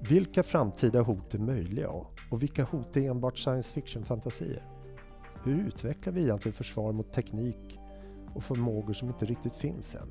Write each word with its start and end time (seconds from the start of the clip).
Vilka 0.00 0.42
framtida 0.42 1.02
hot 1.02 1.34
är 1.34 1.38
möjliga 1.38 1.88
och 2.30 2.42
vilka 2.42 2.64
hot 2.64 2.96
är 2.96 3.10
enbart 3.10 3.38
science 3.38 3.74
fiction-fantasier? 3.74 4.62
Hur 5.44 5.66
utvecklar 5.66 6.12
vi 6.12 6.22
egentligen 6.22 6.54
försvar 6.54 6.92
mot 6.92 7.12
teknik 7.12 7.78
och 8.34 8.44
förmågor 8.44 8.92
som 8.92 9.08
inte 9.08 9.24
riktigt 9.24 9.56
finns 9.56 9.94
än? 9.94 10.08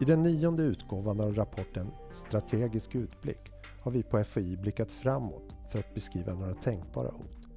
I 0.00 0.04
den 0.04 0.22
nionde 0.22 0.62
utgåvan 0.62 1.20
av 1.20 1.34
rapporten 1.34 1.86
Strategisk 2.28 2.94
utblick 2.94 3.52
har 3.80 3.90
vi 3.90 4.02
på 4.02 4.24
FOI 4.24 4.56
blickat 4.56 4.92
framåt 4.92 5.54
för 5.70 5.78
att 5.78 5.94
beskriva 5.94 6.34
några 6.34 6.54
tänkbara 6.54 7.10
hot. 7.10 7.48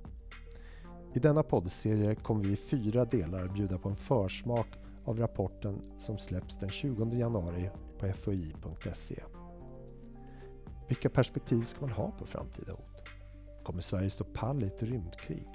I 1.14 1.20
denna 1.20 1.44
poddserie 1.44 2.16
kommer 2.16 2.44
vi 2.44 2.54
i 2.54 2.56
fyra 2.56 3.06
delar 3.06 3.48
bjuda 3.48 3.78
på 3.78 3.90
en 3.90 3.96
försmak 3.96 4.68
av 5.06 5.20
rapporten 5.20 5.82
som 5.98 6.18
släpps 6.18 6.58
den 6.58 6.70
20 6.70 7.06
januari 7.16 7.70
på 8.00 8.14
foi.se. 8.14 9.24
Vilka 10.88 11.10
perspektiv 11.10 11.64
ska 11.64 11.82
man 11.82 11.90
ha 11.90 12.12
på 12.12 12.26
framtida 12.26 12.72
hot? 12.72 13.04
Kommer 13.64 13.82
Sverige 13.82 14.10
stå 14.10 14.24
pall 14.24 14.64
i 14.64 14.68
ett 14.68 14.84
rymdkrig? 14.84 15.48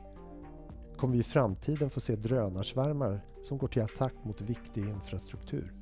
Kommer 0.97 1.15
vi 1.15 1.21
i 1.21 1.23
framtiden 1.23 1.91
få 1.91 2.01
se 2.01 2.17
drönarsvärmar 2.17 3.21
som 3.43 3.59
går 3.59 3.69
till 3.69 3.83
attack 3.83 4.15
mot 4.25 4.41
viktig 4.41 4.89
infrastruktur? 4.89 5.73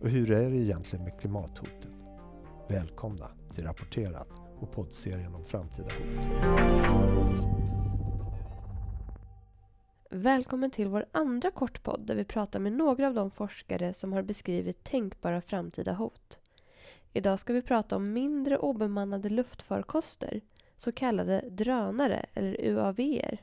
Och 0.00 0.08
hur 0.08 0.30
är 0.30 0.50
det 0.50 0.56
egentligen 0.56 1.04
med 1.04 1.20
klimathotet? 1.20 1.88
Välkomna 2.68 3.30
till 3.50 3.64
Rapporterat 3.64 4.28
och 4.60 4.72
poddserien 4.72 5.34
om 5.34 5.44
framtida 5.44 5.88
hot. 5.88 6.30
Välkommen 10.12 10.70
till 10.70 10.88
vår 10.88 11.06
andra 11.12 11.50
kortpodd 11.50 12.00
där 12.00 12.14
vi 12.14 12.24
pratar 12.24 12.58
med 12.58 12.72
några 12.72 13.06
av 13.06 13.14
de 13.14 13.30
forskare 13.30 13.94
som 13.94 14.12
har 14.12 14.22
beskrivit 14.22 14.84
tänkbara 14.84 15.40
framtida 15.40 15.92
hot. 15.92 16.38
Idag 17.12 17.40
ska 17.40 17.52
vi 17.52 17.62
prata 17.62 17.96
om 17.96 18.12
mindre 18.12 18.58
obemannade 18.58 19.28
luftfarkoster, 19.28 20.40
så 20.76 20.92
kallade 20.92 21.44
drönare 21.50 22.26
eller 22.34 22.56
UAVer. 22.60 23.42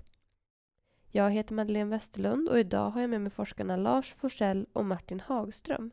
Jag 1.11 1.31
heter 1.31 1.55
Madeleine 1.55 1.91
Westerlund 1.91 2.49
och 2.49 2.59
idag 2.59 2.89
har 2.89 3.01
jag 3.01 3.09
med 3.09 3.21
mig 3.21 3.31
forskarna 3.31 3.75
Lars 3.75 4.13
Forsell 4.13 4.65
och 4.73 4.85
Martin 4.85 5.19
Hagström. 5.19 5.91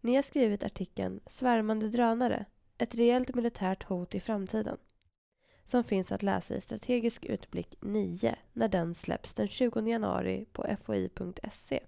Ni 0.00 0.14
har 0.14 0.22
skrivit 0.22 0.62
artikeln 0.62 1.20
Svärmande 1.26 1.88
drönare, 1.88 2.44
ett 2.78 2.94
reellt 2.94 3.34
militärt 3.34 3.84
hot 3.84 4.14
i 4.14 4.20
framtiden 4.20 4.78
som 5.70 5.84
finns 5.84 6.12
att 6.12 6.22
läsa 6.22 6.54
i 6.54 6.60
Strategisk 6.60 7.24
utblick 7.24 7.76
9 7.80 8.34
när 8.52 8.68
den 8.68 8.94
släpps 8.94 9.34
den 9.34 9.48
20 9.48 9.80
januari 9.80 10.46
på 10.52 10.66
foi.se. 10.84 11.80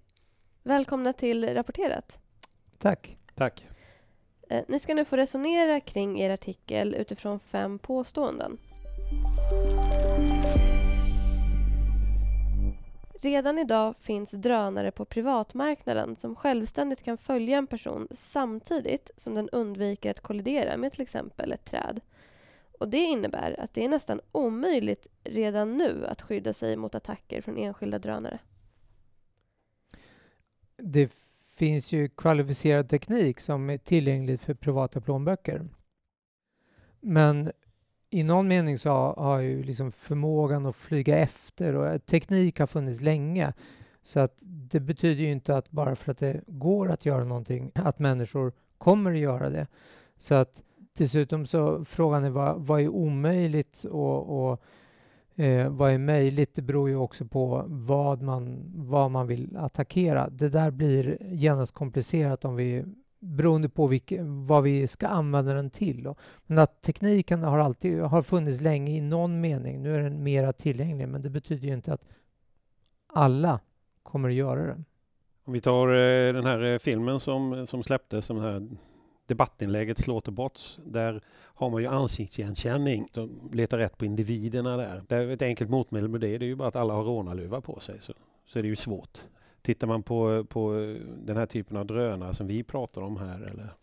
Välkomna 0.62 1.12
till 1.12 1.54
Rapporterat. 1.54 2.18
Tack. 2.78 3.16
Tack. 3.34 3.66
Eh, 4.48 4.64
ni 4.68 4.80
ska 4.80 4.94
nu 4.94 5.04
få 5.04 5.16
resonera 5.16 5.80
kring 5.80 6.20
er 6.20 6.30
artikel 6.30 6.94
utifrån 6.94 7.40
fem 7.40 7.78
påståenden. 7.78 8.58
Redan 13.20 13.58
idag 13.58 13.94
finns 14.00 14.30
drönare 14.30 14.90
på 14.90 15.04
privatmarknaden 15.04 16.16
som 16.16 16.36
självständigt 16.36 17.02
kan 17.02 17.18
följa 17.18 17.58
en 17.58 17.66
person 17.66 18.08
samtidigt 18.10 19.10
som 19.16 19.34
den 19.34 19.48
undviker 19.48 20.10
att 20.10 20.20
kollidera 20.20 20.76
med 20.76 20.92
till 20.92 21.02
exempel 21.02 21.52
ett 21.52 21.64
träd. 21.64 22.00
Och 22.82 22.88
Det 22.88 22.98
innebär 22.98 23.60
att 23.60 23.74
det 23.74 23.84
är 23.84 23.88
nästan 23.88 24.20
omöjligt 24.32 25.06
redan 25.24 25.76
nu 25.76 26.06
att 26.06 26.22
skydda 26.22 26.52
sig 26.52 26.76
mot 26.76 26.94
attacker 26.94 27.40
från 27.40 27.56
enskilda 27.56 27.98
drönare. 27.98 28.38
Det 30.76 31.12
finns 31.54 31.92
ju 31.92 32.08
kvalificerad 32.08 32.88
teknik 32.88 33.40
som 33.40 33.70
är 33.70 33.78
tillgänglig 33.78 34.40
för 34.40 34.54
privata 34.54 35.00
plånböcker. 35.00 35.68
Men 37.00 37.52
i 38.10 38.22
någon 38.22 38.48
mening 38.48 38.78
så 38.78 38.90
har, 38.90 39.38
ju 39.38 39.62
liksom 39.62 39.92
förmågan 39.92 40.66
att 40.66 40.76
flyga 40.76 41.18
efter 41.18 41.74
och 41.74 41.86
eh, 41.86 41.98
teknik 41.98 42.58
har 42.58 42.66
funnits 42.66 43.00
länge. 43.00 43.52
Så 44.02 44.20
att 44.20 44.36
det 44.40 44.80
betyder 44.80 45.22
ju 45.22 45.32
inte 45.32 45.56
att 45.56 45.70
bara 45.70 45.96
för 45.96 46.12
att 46.12 46.18
det 46.18 46.40
går 46.46 46.90
att 46.90 47.06
göra 47.06 47.24
någonting 47.24 47.72
att 47.74 47.98
människor 47.98 48.52
kommer 48.78 49.12
att 49.12 49.18
göra 49.18 49.50
det. 49.50 49.66
Så 50.16 50.34
att 50.34 50.62
dessutom 50.96 51.46
så 51.46 51.84
frågan 51.84 52.24
är 52.24 52.30
vad, 52.30 52.60
vad 52.60 52.80
är 52.80 52.88
omöjligt 52.88 53.84
och, 53.84 54.50
och 54.50 54.62
eh, 55.42 55.70
vad 55.70 55.92
är 55.92 55.98
möjligt? 55.98 56.54
Det 56.54 56.62
beror 56.62 56.88
ju 56.88 56.96
också 56.96 57.24
på 57.24 57.64
vad 57.66 58.22
man, 58.22 58.72
vad 58.74 59.10
man 59.10 59.26
vill 59.26 59.56
attackera. 59.56 60.28
Det 60.30 60.48
där 60.48 60.70
blir 60.70 61.18
genast 61.20 61.72
komplicerat 61.72 62.44
om 62.44 62.56
vi 62.56 62.84
beroende 63.22 63.68
på 63.68 63.86
vilka, 63.86 64.16
vad 64.24 64.62
vi 64.62 64.86
ska 64.86 65.06
använda 65.06 65.54
den 65.54 65.70
till. 65.70 66.02
Då. 66.02 66.14
Men 66.46 66.58
att 66.58 66.82
tekniken 66.82 67.42
har 67.42 67.58
alltid 67.58 68.00
har 68.00 68.22
funnits 68.22 68.60
länge 68.60 68.92
i 68.92 69.00
någon 69.00 69.40
mening. 69.40 69.82
Nu 69.82 69.94
är 69.94 70.02
den 70.02 70.22
mera 70.22 70.52
tillgänglig, 70.52 71.08
men 71.08 71.22
det 71.22 71.30
betyder 71.30 71.68
ju 71.68 71.74
inte 71.74 71.92
att 71.92 72.04
alla 73.06 73.60
kommer 74.02 74.28
att 74.28 74.34
göra 74.34 74.66
det. 74.66 74.84
Om 75.44 75.52
vi 75.52 75.60
tar 75.60 75.88
eh, 75.88 76.32
den 76.32 76.46
här 76.46 76.62
eh, 76.62 76.78
filmen 76.78 77.20
som, 77.20 77.66
som 77.66 77.82
släpptes, 77.82 78.28
den 78.28 78.38
här 78.38 78.68
debattinlägget 79.32 79.98
Slåterbots, 79.98 80.78
där 80.84 81.22
har 81.30 81.70
man 81.70 81.82
ju 81.82 81.88
ansiktsigenkänning 81.88 83.08
som 83.12 83.50
letar 83.52 83.78
rätt 83.78 83.98
på 83.98 84.04
individerna 84.04 84.76
där. 84.76 85.04
där 85.08 85.28
ett 85.28 85.42
enkelt 85.42 85.70
motmedel 85.70 86.08
med 86.08 86.20
det, 86.20 86.38
det 86.38 86.44
är 86.44 86.48
ju 86.48 86.54
bara 86.54 86.68
att 86.68 86.76
alla 86.76 86.94
har 86.94 87.04
rånarluva 87.04 87.60
på 87.60 87.80
sig, 87.80 87.96
så, 88.00 88.12
så 88.44 88.58
är 88.58 88.62
det 88.62 88.68
ju 88.68 88.76
svårt. 88.76 89.18
Tittar 89.62 89.86
man 89.86 90.02
på, 90.02 90.44
på 90.44 90.72
den 91.24 91.36
här 91.36 91.46
typen 91.46 91.76
av 91.76 91.86
drönare 91.86 92.34
som 92.34 92.46
vi 92.46 92.62
pratar 92.62 93.02
om 93.02 93.16
här, 93.16 93.40
eller, 93.40 93.74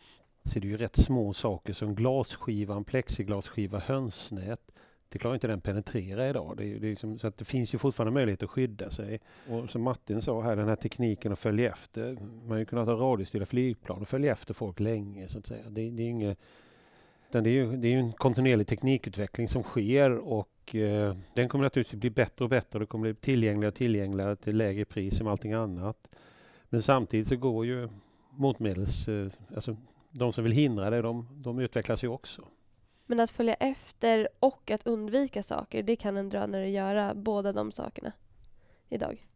så 0.43 0.57
är 0.57 0.61
det 0.61 0.67
ju 0.67 0.77
rätt 0.77 0.95
små 0.95 1.33
saker 1.33 1.73
som 1.73 1.95
glasskiva, 1.95 2.75
en 2.75 2.83
plexiglasskiva, 2.83 3.79
hönsnät. 3.79 4.71
Det 5.09 5.19
klarar 5.19 5.33
inte 5.33 5.47
den 5.47 5.61
penetrera 5.61 6.29
idag. 6.29 6.57
Det, 6.57 6.65
är, 6.65 6.79
det 6.79 6.87
är 6.87 6.89
liksom, 6.89 7.19
så 7.19 7.27
att 7.27 7.37
det 7.37 7.45
finns 7.45 7.73
ju 7.73 7.77
fortfarande 7.77 8.11
möjlighet 8.11 8.43
att 8.43 8.49
skydda 8.49 8.89
sig. 8.89 9.19
Och 9.49 9.69
som 9.69 9.81
Martin 9.81 10.21
sa 10.21 10.41
här, 10.41 10.55
den 10.55 10.67
här 10.67 10.75
tekniken 10.75 11.31
att 11.31 11.39
följa 11.39 11.71
efter. 11.71 12.13
Man 12.41 12.51
har 12.51 12.57
ju 12.57 12.65
kunnat 12.65 12.87
ha 12.87 12.93
radiostyrda 12.93 13.45
flygplan 13.45 14.01
och 14.01 14.07
följa 14.07 14.31
efter 14.31 14.53
folk 14.53 14.79
länge 14.79 15.27
så 15.27 15.39
att 15.39 15.45
säga. 15.45 15.63
Det, 15.69 15.89
det 15.89 16.03
är 16.03 16.07
inget 16.07 16.39
det 17.31 17.37
är, 17.37 17.47
ju, 17.47 17.77
det 17.77 17.87
är 17.87 17.91
ju 17.91 17.99
en 17.99 18.13
kontinuerlig 18.13 18.67
teknikutveckling 18.67 19.47
som 19.47 19.63
sker 19.63 20.11
och 20.11 20.75
eh, 20.75 21.15
den 21.33 21.49
kommer 21.49 21.63
naturligtvis 21.63 21.99
bli 21.99 22.09
bättre 22.09 22.45
och 22.45 22.49
bättre. 22.49 22.79
Det 22.79 22.85
kommer 22.85 23.03
bli 23.03 23.15
tillgängligare 23.15 23.67
och 23.67 23.75
tillgängligare 23.75 24.35
till 24.35 24.57
lägre 24.57 24.85
pris 24.85 25.17
som 25.17 25.27
allting 25.27 25.53
annat. 25.53 26.09
Men 26.69 26.81
samtidigt 26.81 27.27
så 27.27 27.35
går 27.35 27.65
ju 27.65 27.89
motmedels... 28.29 29.07
Eh, 29.07 29.31
alltså 29.55 29.77
de 30.11 30.33
som 30.33 30.43
vill 30.43 30.53
hindra 30.53 30.89
det, 30.89 31.01
de, 31.01 31.27
de 31.31 31.59
utvecklas 31.59 32.03
ju 32.03 32.07
också. 32.07 32.47
Men 33.09 33.19
att 33.19 33.31
följa 33.31 33.53
efter 33.53 34.27
och 34.39 34.71
att 34.71 34.87
undvika 34.87 35.43
saker, 35.43 35.83
det 35.83 35.95
kan 35.95 36.17
en 36.17 36.29
drönare 36.29 36.69
göra, 36.69 37.13
båda 37.13 37.53
de 37.53 37.71
sakerna, 37.71 38.11
idag? 38.89 39.27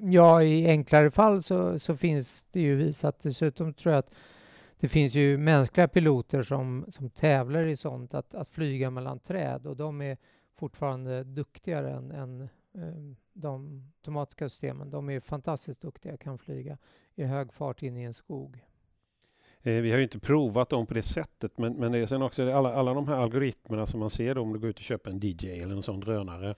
Ja, 0.00 0.42
i 0.42 0.68
enklare 0.68 1.10
fall 1.10 1.42
så, 1.42 1.78
så 1.78 1.96
finns 1.96 2.46
det 2.50 2.60
ju 2.60 2.76
visat. 2.76 3.20
Dessutom 3.22 3.74
tror 3.74 3.92
jag 3.92 3.98
att 3.98 4.14
det 4.80 4.88
finns 4.88 5.14
ju 5.14 5.38
mänskliga 5.38 5.88
piloter 5.88 6.42
som, 6.42 6.86
som 6.88 7.10
tävlar 7.10 7.66
i 7.66 7.76
sånt, 7.76 8.14
att, 8.14 8.34
att 8.34 8.48
flyga 8.48 8.90
mellan 8.90 9.18
träd 9.18 9.66
och 9.66 9.76
de 9.76 10.02
är 10.02 10.16
fortfarande 10.54 11.24
duktigare 11.24 11.90
än, 11.90 12.10
än 12.10 12.40
eh, 12.74 13.16
de 13.32 13.82
automatiska 13.96 14.48
systemen. 14.48 14.90
De 14.90 15.10
är 15.10 15.20
fantastiskt 15.20 15.80
duktiga, 15.80 16.16
kan 16.16 16.38
flyga 16.38 16.78
i 17.14 17.24
hög 17.24 17.52
fart 17.52 17.82
in 17.82 17.96
i 17.96 18.02
en 18.02 18.14
skog. 18.14 18.64
Eh, 19.66 19.72
vi 19.72 19.90
har 19.90 19.96
ju 19.98 20.02
inte 20.02 20.18
provat 20.18 20.68
dem 20.68 20.86
på 20.86 20.94
det 20.94 21.02
sättet, 21.02 21.58
men, 21.58 21.72
men 21.72 21.92
det 21.92 21.98
är 21.98 22.06
sen 22.06 22.22
också 22.22 22.52
alla, 22.52 22.74
alla 22.74 22.94
de 22.94 23.08
här 23.08 23.16
algoritmerna 23.16 23.86
som 23.86 24.00
man 24.00 24.10
ser 24.10 24.34
då, 24.34 24.40
om 24.40 24.52
du 24.52 24.58
går 24.58 24.70
ut 24.70 24.76
och 24.76 24.82
köper 24.82 25.10
en 25.10 25.20
DJ 25.22 25.60
eller 25.62 25.74
en 25.74 25.82
sån 25.82 26.00
drönare, 26.00 26.48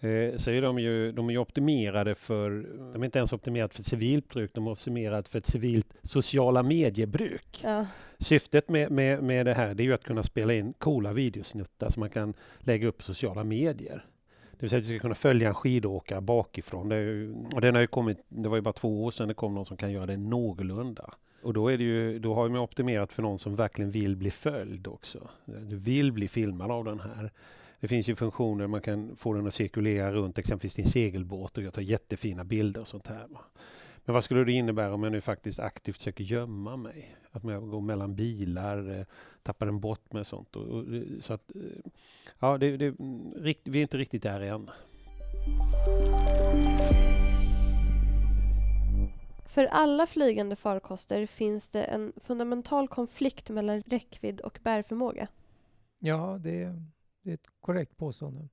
eh, 0.00 0.36
så 0.36 0.50
är 0.50 0.62
de 0.62 0.78
ju, 0.78 1.12
de 1.12 1.30
är 1.30 1.38
optimerade 1.38 2.14
för, 2.14 2.50
de 2.92 3.02
är 3.02 3.04
inte 3.04 3.18
ens 3.18 3.32
optimerade 3.32 3.74
för 3.74 3.82
civilt 3.82 4.28
bruk, 4.28 4.50
de 4.54 4.66
är 4.66 4.70
optimerade 4.70 5.28
för 5.28 5.38
ett 5.38 5.46
civilt 5.46 5.94
sociala 6.02 6.62
mediebruk. 6.62 7.60
Ja. 7.62 7.86
Syftet 8.18 8.68
med, 8.68 8.90
med, 8.90 9.22
med 9.22 9.46
det 9.46 9.54
här 9.54 9.74
det 9.74 9.82
är 9.82 9.84
ju 9.84 9.94
att 9.94 10.04
kunna 10.04 10.22
spela 10.22 10.54
in 10.54 10.72
coola 10.72 11.12
videosnuttar 11.12 11.90
som 11.90 12.00
man 12.00 12.10
kan 12.10 12.34
lägga 12.58 12.88
upp 12.88 12.96
på 12.96 13.02
sociala 13.02 13.44
medier. 13.44 14.04
Det 14.50 14.62
vill 14.62 14.70
säga 14.70 14.78
att 14.78 14.84
du 14.88 14.94
ska 14.94 15.02
kunna 15.02 15.14
följa 15.14 15.48
en 15.48 15.54
skidåkare 15.54 16.20
bakifrån. 16.20 16.88
Det, 16.88 16.96
ju, 16.96 17.34
och 17.54 17.60
den 17.60 17.74
har 17.74 17.80
ju 17.80 17.86
kommit, 17.86 18.18
det 18.28 18.48
var 18.48 18.56
ju 18.56 18.62
bara 18.62 18.72
två 18.72 19.04
år 19.04 19.10
sedan 19.10 19.28
det 19.28 19.34
kom 19.34 19.54
någon 19.54 19.66
som 19.66 19.76
kan 19.76 19.92
göra 19.92 20.06
det 20.06 20.16
någorlunda. 20.16 21.14
Och 21.46 21.52
då, 21.52 21.68
är 21.68 21.78
det 21.78 21.84
ju, 21.84 22.18
då 22.18 22.34
har 22.34 22.48
man 22.48 22.60
optimerat 22.60 23.12
för 23.12 23.22
någon 23.22 23.38
som 23.38 23.56
verkligen 23.56 23.90
vill 23.90 24.16
bli 24.16 24.30
följd 24.30 24.86
också. 24.86 25.28
Du 25.44 25.76
vill 25.76 26.12
bli 26.12 26.28
filmad 26.28 26.70
av 26.70 26.84
den 26.84 27.00
här. 27.00 27.30
Det 27.80 27.88
finns 27.88 28.08
ju 28.08 28.14
funktioner 28.14 28.66
man 28.66 28.80
kan 28.80 29.16
få 29.16 29.32
den 29.32 29.46
att 29.46 29.54
cirkulera 29.54 30.12
runt 30.12 30.38
exempelvis 30.38 30.74
din 30.74 30.86
segelbåt 30.86 31.58
och 31.58 31.64
jag 31.64 31.74
tar 31.74 31.82
jättefina 31.82 32.44
bilder 32.44 32.80
och 32.80 32.88
sånt 32.88 33.06
här. 33.06 33.26
Men 34.04 34.14
vad 34.14 34.24
skulle 34.24 34.44
det 34.44 34.52
innebära 34.52 34.94
om 34.94 35.02
jag 35.02 35.12
nu 35.12 35.20
faktiskt 35.20 35.58
aktivt 35.58 35.96
försöker 35.96 36.24
gömma 36.24 36.76
mig? 36.76 37.16
Att 37.30 37.44
jag 37.44 37.68
går 37.68 37.80
mellan 37.80 38.14
bilar, 38.14 38.98
eh, 38.98 39.06
tappar 39.42 39.66
den 39.66 39.80
bort 39.80 40.12
med 40.12 40.26
sånt. 40.26 40.56
Och, 40.56 40.66
och, 40.66 40.94
eh, 40.94 41.02
så 41.20 41.32
att, 41.32 41.56
eh, 41.56 41.90
ja, 42.38 42.58
det, 42.58 42.76
det, 42.76 42.86
mm, 42.86 43.32
vi 43.64 43.78
är 43.78 43.82
inte 43.82 43.98
riktigt 43.98 44.22
där 44.22 44.40
än. 44.40 44.70
För 49.56 49.64
alla 49.64 50.06
flygande 50.06 50.56
farkoster 50.56 51.26
finns 51.26 51.68
det 51.68 51.84
en 51.84 52.12
fundamental 52.16 52.88
konflikt 52.88 53.50
mellan 53.50 53.82
räckvidd 53.82 54.40
och 54.40 54.58
bärförmåga. 54.62 55.28
Ja, 55.98 56.38
det 56.42 56.62
är, 56.62 56.82
det 57.22 57.30
är 57.30 57.34
ett 57.34 57.46
korrekt 57.60 57.96
påstående. 57.96 58.48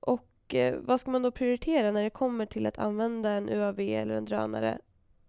Och 0.00 0.54
eh, 0.54 0.78
vad 0.80 1.00
ska 1.00 1.10
man 1.10 1.22
då 1.22 1.30
prioritera 1.30 1.90
när 1.90 2.02
det 2.02 2.10
kommer 2.10 2.46
till 2.46 2.66
att 2.66 2.78
använda 2.78 3.30
en 3.30 3.48
UAV 3.48 3.80
eller 3.80 4.14
en 4.14 4.24
drönare 4.24 4.78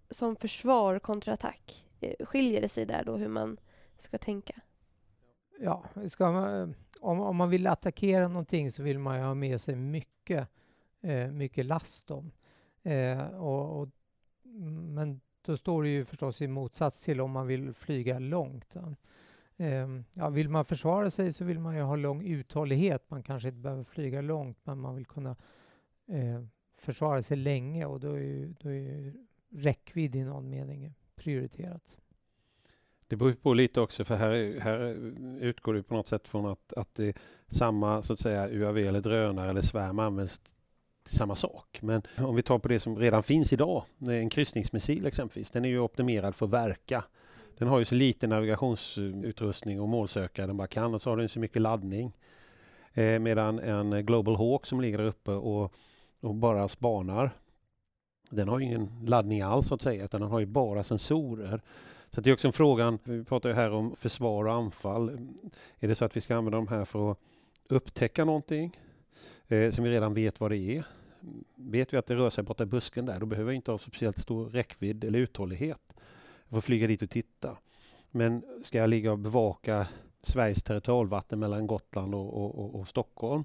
som 0.10 0.36
försvar 0.36 1.00
kontra 1.00 1.34
attack? 1.34 1.86
Eh, 2.00 2.26
skiljer 2.26 2.62
det 2.62 2.70
sig 2.70 2.86
där 2.86 3.04
då 3.04 3.18
hur 3.18 3.28
man 3.28 3.58
ska 3.98 4.18
tänka? 4.18 4.54
Ja, 5.60 5.86
man, 6.20 6.76
om, 7.00 7.20
om 7.20 7.36
man 7.36 7.50
vill 7.50 7.68
attackera 7.68 8.28
någonting 8.28 8.72
så 8.72 8.84
vill 8.84 9.00
man 9.00 9.18
ju 9.18 9.24
ha 9.24 9.34
med 9.34 9.62
sig 9.62 9.76
mycket, 9.76 10.48
eh, 11.02 11.28
mycket 11.28 11.66
last. 11.66 12.08
Då. 12.08 12.26
Eh, 12.90 13.28
och, 13.28 13.82
och, 13.82 13.90
men 14.96 15.22
då 15.42 15.58
står 15.58 15.84
det 15.84 15.90
ju 15.90 16.06
förstås 16.06 16.42
i 16.42 16.48
motsats 16.48 17.04
till 17.04 17.22
om 17.22 17.32
man 17.32 17.48
vill 17.48 17.74
flyga 17.74 18.20
långt. 18.20 18.76
Ehm, 19.58 20.04
ja, 20.14 20.30
vill 20.30 20.50
man 20.50 20.66
försvara 20.66 21.10
sig 21.10 21.34
så 21.34 21.44
vill 21.44 21.60
man 21.60 21.76
ju 21.76 21.82
ha 21.82 21.96
lång 21.96 22.24
uthållighet. 22.24 23.10
Man 23.10 23.24
kanske 23.24 23.48
inte 23.48 23.60
behöver 23.60 23.84
flyga 23.84 24.22
långt, 24.22 24.58
men 24.64 24.80
man 24.80 24.96
vill 24.96 25.06
kunna 25.06 25.36
eh, 26.08 26.44
försvara 26.78 27.22
sig 27.22 27.38
länge 27.38 27.86
och 27.86 28.00
då 28.00 28.12
är 28.12 28.20
ju, 28.20 28.54
då 28.60 28.70
är 28.70 28.74
ju 28.74 29.14
räckvidd 29.50 30.16
i 30.16 30.24
någon 30.24 30.50
mening 30.50 30.94
prioriterat. 31.16 31.98
Det 33.08 33.16
beror 33.16 33.34
på 33.34 33.54
lite 33.54 33.82
också, 33.82 34.06
för 34.06 34.16
här, 34.16 34.60
här 34.60 34.80
utgår 35.44 35.74
det 35.74 35.84
på 35.84 35.96
något 35.96 36.08
sätt 36.08 36.28
från 36.28 36.46
att, 36.46 36.74
att 36.74 36.96
det 36.96 37.18
samma 37.48 38.02
så 38.02 38.14
att 38.14 38.20
säga 38.20 38.50
UAV 38.50 38.78
eller 38.78 39.02
drönare 39.02 39.50
eller 39.50 39.62
svärm 39.62 40.00
används 40.00 40.42
samma 41.10 41.36
sak. 41.36 41.80
Men 41.82 42.02
om 42.18 42.36
vi 42.36 42.42
tar 42.42 42.60
på 42.60 42.68
det 42.68 42.80
som 42.80 43.00
redan 43.00 43.24
finns 43.24 43.54
idag, 43.54 43.84
eh, 44.02 44.14
en 44.14 44.30
kryssningsmissil 44.30 45.06
exempelvis, 45.06 45.52
den 45.52 45.66
är 45.66 45.70
ju 45.70 45.80
optimerad 45.80 46.36
för 46.36 46.46
att 46.46 46.52
verka. 46.52 47.04
Den 47.58 47.68
har 47.68 47.80
ju 47.80 47.86
så 47.86 47.96
lite 47.96 48.28
navigationsutrustning 48.28 49.82
och 49.82 49.90
målsökare 49.90 50.48
den 50.48 50.58
bara 50.58 50.68
kan 50.68 50.94
och 50.94 51.02
så 51.02 51.10
har 51.10 51.18
den 51.18 51.30
så 51.30 51.40
mycket 51.40 51.62
laddning. 51.62 52.14
Eh, 52.94 53.20
medan 53.20 53.60
en 53.60 54.06
Global 54.06 54.36
Hawk 54.36 54.66
som 54.66 54.82
ligger 54.82 54.98
där 54.98 55.06
uppe 55.06 55.32
och, 55.32 55.74
och 56.22 56.36
bara 56.36 56.68
spanar, 56.68 57.32
den 58.30 58.48
har 58.48 58.60
ju 58.60 58.66
ingen 58.66 59.06
laddning 59.06 59.42
alls 59.42 59.68
så 59.68 59.76
att 59.76 59.82
säga, 59.82 60.06
utan 60.06 60.22
den 60.22 60.30
har 60.30 60.40
ju 60.40 60.46
bara 60.46 60.84
sensorer. 60.84 61.62
Så 62.10 62.22
det 62.22 62.30
är 62.30 62.34
också 62.34 62.48
en 62.48 62.54
frågan, 62.54 63.00
vi 63.04 63.24
pratar 63.24 63.50
ju 63.50 63.56
här 63.56 63.72
om 63.72 63.96
försvar 63.96 64.46
och 64.46 64.54
anfall. 64.54 65.10
Är 65.80 65.88
det 65.88 65.96
så 65.96 66.06
att 66.06 66.18
vi 66.18 66.22
ska 66.22 66.36
använda 66.36 66.58
de 66.58 66.68
här 66.68 66.86
för 66.86 67.12
att 67.12 67.18
upptäcka 67.70 68.26
någonting 68.26 68.80
eh, 69.48 69.72
som 69.72 69.84
vi 69.84 69.90
redan 69.90 70.14
vet 70.14 70.40
vad 70.40 70.52
det 70.52 70.58
är? 70.58 70.86
Vet 71.56 71.94
vi 71.94 71.98
att 71.98 72.06
det 72.06 72.16
rör 72.16 72.30
sig 72.30 72.44
borta 72.44 72.64
i 72.64 72.66
busken 72.66 73.06
där, 73.06 73.20
då 73.20 73.26
behöver 73.26 73.50
vi 73.50 73.56
inte 73.56 73.72
ha 73.72 73.78
speciellt 73.78 74.18
stor 74.18 74.50
räckvidd 74.50 75.04
eller 75.04 75.20
uthållighet. 75.20 75.96
Jag 76.44 76.56
får 76.56 76.62
flyga 76.62 76.88
dit 76.88 77.02
och 77.02 77.10
titta. 77.10 77.58
Men 78.12 78.44
ska 78.64 78.78
jag 78.78 78.90
ligga 78.90 79.12
och 79.12 79.20
bevaka 79.20 79.88
Sveriges 80.22 80.64
territorialvatten 80.64 81.40
mellan 81.40 81.68
Gotland 81.68 82.16
och, 82.16 82.44
och, 82.44 82.60
och, 82.60 82.80
och 82.80 82.88
Stockholm, 82.88 83.44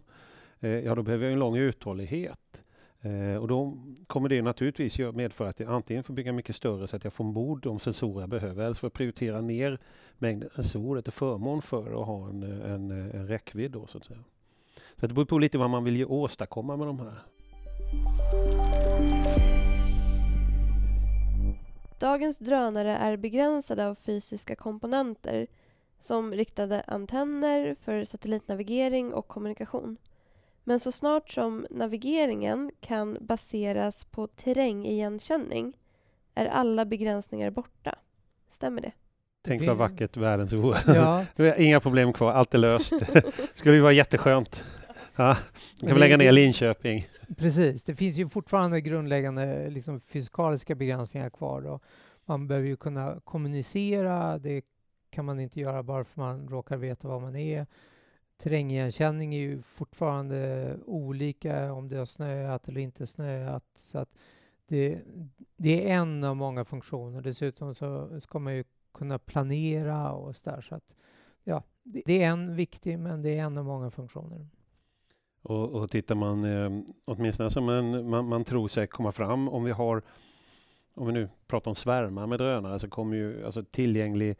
eh, 0.60 0.70
ja 0.70 0.94
då 0.94 1.02
behöver 1.02 1.24
jag 1.24 1.32
en 1.32 1.38
lång 1.38 1.56
uthållighet. 1.56 2.62
Eh, 3.00 3.36
och 3.36 3.48
då 3.48 3.78
kommer 4.06 4.28
det 4.28 4.42
naturligtvis 4.42 4.98
medföra 4.98 5.48
att 5.48 5.60
jag 5.60 5.72
antingen 5.72 6.04
får 6.04 6.14
bygga 6.14 6.32
mycket 6.32 6.56
större 6.56 6.86
så 6.86 6.96
att 6.96 7.04
jag 7.04 7.12
får 7.12 7.24
ombord 7.24 7.62
de 7.62 7.78
sensorer 7.78 8.20
jag 8.20 8.28
behöver 8.28 8.64
eller 8.64 8.74
så 8.74 8.80
får 8.80 8.86
jag 8.86 8.92
prioritera 8.92 9.40
ner 9.40 9.78
mängden 10.18 10.50
sensorer 10.54 11.02
till 11.02 11.12
förmån 11.12 11.62
för 11.62 12.00
att 12.00 12.06
ha 12.06 12.28
en, 12.28 12.42
en, 12.42 12.90
en 12.90 13.28
räckvidd. 13.28 13.70
Då, 13.70 13.86
så, 13.86 13.98
att 13.98 14.04
säga 14.04 14.24
så 15.00 15.06
det 15.06 15.14
beror 15.14 15.26
på 15.26 15.38
lite 15.38 15.58
vad 15.58 15.70
man 15.70 15.84
vill 15.84 16.06
åstadkomma 16.06 16.76
med 16.76 16.86
de 16.86 17.00
här. 17.00 17.22
Dagens 21.98 22.38
drönare 22.38 22.96
är 22.96 23.16
begränsade 23.16 23.88
av 23.88 23.94
fysiska 23.94 24.56
komponenter 24.56 25.46
som 26.00 26.32
riktade 26.32 26.82
antenner 26.86 27.76
för 27.80 28.04
satellitnavigering 28.04 29.12
och 29.14 29.28
kommunikation. 29.28 29.96
Men 30.64 30.80
så 30.80 30.92
snart 30.92 31.30
som 31.30 31.66
navigeringen 31.70 32.70
kan 32.80 33.18
baseras 33.20 34.04
på 34.04 34.26
terrängigenkänning 34.26 35.76
är 36.34 36.46
alla 36.46 36.84
begränsningar 36.84 37.50
borta. 37.50 37.94
Stämmer 38.50 38.82
det? 38.82 38.92
Tänk 39.42 39.66
vad 39.66 39.76
vackert 39.76 40.16
världens 40.16 40.52
vore. 40.52 40.78
Ja. 40.86 41.24
Inga 41.56 41.80
problem 41.80 42.12
kvar, 42.12 42.32
allt 42.32 42.54
är 42.54 42.58
löst. 42.58 42.92
skulle 43.54 43.74
ju 43.74 43.80
vara 43.80 43.92
jätteskönt. 43.92 44.64
Ja, 45.18 45.36
kan 45.80 45.94
vi 45.94 46.00
lägga 46.00 46.16
ner 46.16 46.32
Linköping. 46.32 47.06
Precis, 47.36 47.84
det 47.84 47.94
finns 47.94 48.16
ju 48.16 48.28
fortfarande 48.28 48.80
grundläggande 48.80 49.70
liksom, 49.70 50.00
fysikaliska 50.00 50.74
begränsningar 50.74 51.30
kvar. 51.30 51.66
Och 51.66 51.82
man 52.24 52.48
behöver 52.48 52.68
ju 52.68 52.76
kunna 52.76 53.20
kommunicera, 53.24 54.38
det 54.38 54.62
kan 55.10 55.24
man 55.24 55.40
inte 55.40 55.60
göra 55.60 55.82
bara 55.82 56.04
för 56.04 56.20
man 56.20 56.48
råkar 56.48 56.76
veta 56.76 57.08
var 57.08 57.20
man 57.20 57.36
är 57.36 57.66
terrängigenkänning 58.36 59.34
är 59.34 59.38
ju 59.38 59.62
fortfarande 59.62 60.76
olika 60.86 61.72
om 61.72 61.88
det 61.88 61.96
har 61.96 62.04
snöat 62.04 62.68
eller 62.68 62.80
inte 62.80 63.06
snöat. 63.06 63.64
Så 63.74 63.98
att 63.98 64.08
det, 64.66 65.00
det 65.56 65.90
är 65.90 65.94
en 65.94 66.24
av 66.24 66.36
många 66.36 66.64
funktioner. 66.64 67.20
Dessutom 67.20 67.74
så 67.74 68.20
ska 68.20 68.38
man 68.38 68.54
ju 68.54 68.64
kunna 68.94 69.18
planera 69.18 70.12
och 70.12 70.36
så 70.36 70.50
där. 70.50 70.60
Så 70.60 70.74
att, 70.74 70.94
ja, 71.44 71.62
det 71.82 72.22
är 72.22 72.28
en 72.28 72.56
viktig, 72.56 72.98
men 72.98 73.22
det 73.22 73.38
är 73.38 73.42
en 73.42 73.58
av 73.58 73.64
många 73.64 73.90
funktioner. 73.90 74.46
Och, 75.48 75.70
och 75.70 75.90
tittar 75.90 76.14
man, 76.14 76.44
eh, 76.44 76.70
åtminstone 77.04 77.50
som 77.50 77.68
en, 77.68 78.10
man, 78.10 78.28
man 78.28 78.44
tror 78.44 78.68
sig 78.68 78.86
komma 78.86 79.12
fram, 79.12 79.48
om 79.48 79.64
vi 79.64 79.72
har, 79.72 80.02
om 80.94 81.06
vi 81.06 81.12
nu 81.12 81.28
pratar 81.46 81.70
om 81.70 81.74
svärmar 81.74 82.26
med 82.26 82.38
drönare, 82.38 82.78
så 82.78 82.88
kommer 82.88 83.16
ju 83.16 83.44
alltså 83.44 83.64
tillgänglig 83.70 84.36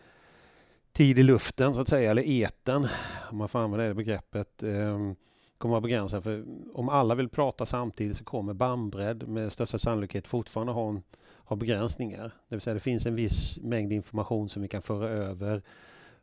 tid 0.93 1.19
i 1.19 1.23
luften 1.23 1.75
så 1.75 1.81
att 1.81 1.89
säga, 1.89 2.11
eller 2.11 2.23
eten, 2.23 2.89
om 3.31 3.39
man 3.39 3.49
får 3.49 3.59
använda 3.59 3.87
det 3.87 3.95
begreppet, 3.95 4.63
eh, 4.63 5.13
kommer 5.59 5.73
vara 5.73 5.81
begränsad. 5.81 6.25
För 6.25 6.45
om 6.75 6.89
alla 6.89 7.15
vill 7.15 7.29
prata 7.29 7.67
samtidigt 7.67 8.17
så 8.17 8.25
kommer 8.25 8.55
bandbredd 8.55 9.29
med 9.29 9.53
största 9.53 9.79
sannolikhet 9.79 10.29
fortfarande 10.29 10.73
ha, 10.73 10.89
en, 10.89 11.03
ha 11.45 11.57
begränsningar. 11.57 12.35
Det 12.49 12.55
vill 12.55 12.61
säga 12.61 12.75
det 12.75 12.81
finns 12.81 13.07
en 13.07 13.15
viss 13.15 13.59
mängd 13.63 13.93
information 13.93 14.49
som 14.49 14.63
vi 14.63 14.69
kan 14.69 14.83
föra 14.83 15.09
över 15.09 15.63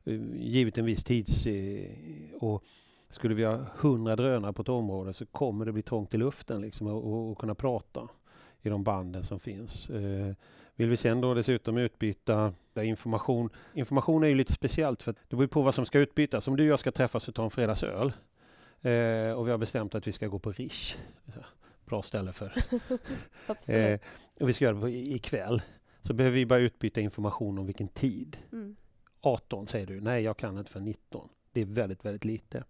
eh, 0.04 0.20
givet 0.36 0.78
en 0.78 0.86
viss 0.86 1.04
tids... 1.04 1.48
Eh, 1.48 1.90
och 2.40 2.64
skulle 3.10 3.36
vi 3.36 3.44
ha 3.44 3.66
hundra 3.78 4.16
drönare 4.16 4.54
på 4.54 4.62
ett 4.62 4.70
område 4.70 5.14
så 5.14 5.26
kommer 5.26 5.66
det 5.66 5.72
bli 5.72 5.82
trångt 5.82 6.14
i 6.14 6.18
luften 6.18 6.62
liksom 6.62 6.88
och, 6.88 7.14
och, 7.14 7.32
och 7.32 7.38
kunna 7.38 7.56
prata 7.56 8.08
i 8.62 8.70
de 8.70 8.84
banden 8.84 9.24
som 9.24 9.40
finns. 9.40 9.90
Eh, 9.90 10.34
vill 10.76 10.90
vi 10.90 10.98
sen 10.98 11.22
då 11.22 11.34
dessutom 11.34 11.78
utbyta 11.78 12.54
information. 12.76 13.50
Information 13.74 14.24
är 14.24 14.28
ju 14.28 14.36
lite 14.36 14.54
speciellt 14.54 15.04
för 15.04 15.16
det 15.28 15.36
beror 15.36 15.48
på 15.48 15.62
vad 15.62 15.76
som 15.76 15.86
ska 15.86 16.00
utbytas. 16.00 16.48
Om 16.48 16.58
du 16.58 16.64
och 16.64 16.70
jag 16.70 16.80
ska 16.80 16.92
träffas 16.92 17.28
och 17.28 17.36
ta 17.36 17.44
en 17.44 17.50
fredagsöl 17.50 18.14
eh, 18.82 19.32
och 19.32 19.48
vi 19.48 19.52
har 19.52 19.58
bestämt 19.58 19.96
att 19.96 20.08
vi 20.08 20.12
ska 20.12 20.28
gå 20.28 20.40
på 20.40 20.52
Rish. 20.52 20.96
Bra 21.86 22.02
ställe 22.02 22.32
för. 22.34 22.54
eh, 23.68 24.00
och 24.40 24.50
vi 24.50 24.54
ska 24.54 24.66
göra 24.66 24.78
det 24.78 24.92
ikväll. 24.92 25.62
Så 26.02 26.14
behöver 26.14 26.36
vi 26.36 26.46
bara 26.46 26.60
utbyta 26.60 27.02
information 27.02 27.58
om 27.58 27.66
vilken 27.66 27.88
tid. 27.88 28.38
Mm. 28.52 28.76
18 29.22 29.68
säger 29.68 29.88
du. 29.88 30.02
Nej, 30.02 30.24
jag 30.24 30.38
kan 30.38 30.58
inte 30.58 30.72
för 30.72 30.80
19. 30.80 31.30
Det 31.56 31.62
är 31.62 31.66
väldigt, 31.66 32.06
väldigt 32.06 32.26
lite. 32.26 32.64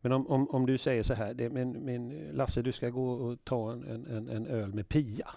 Men 0.00 0.12
om, 0.12 0.26
om, 0.26 0.50
om 0.50 0.66
du 0.66 0.78
säger 0.78 1.02
så 1.02 1.14
här, 1.14 1.34
det, 1.34 1.50
men, 1.50 1.72
men 1.72 2.08
Lasse 2.32 2.62
du 2.62 2.72
ska 2.72 2.90
gå 2.90 3.10
och 3.10 3.44
ta 3.44 3.72
en, 3.72 4.06
en, 4.06 4.28
en 4.28 4.46
öl 4.46 4.74
med 4.74 4.88
Pia. 4.88 5.28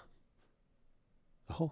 Jaha, 1.46 1.70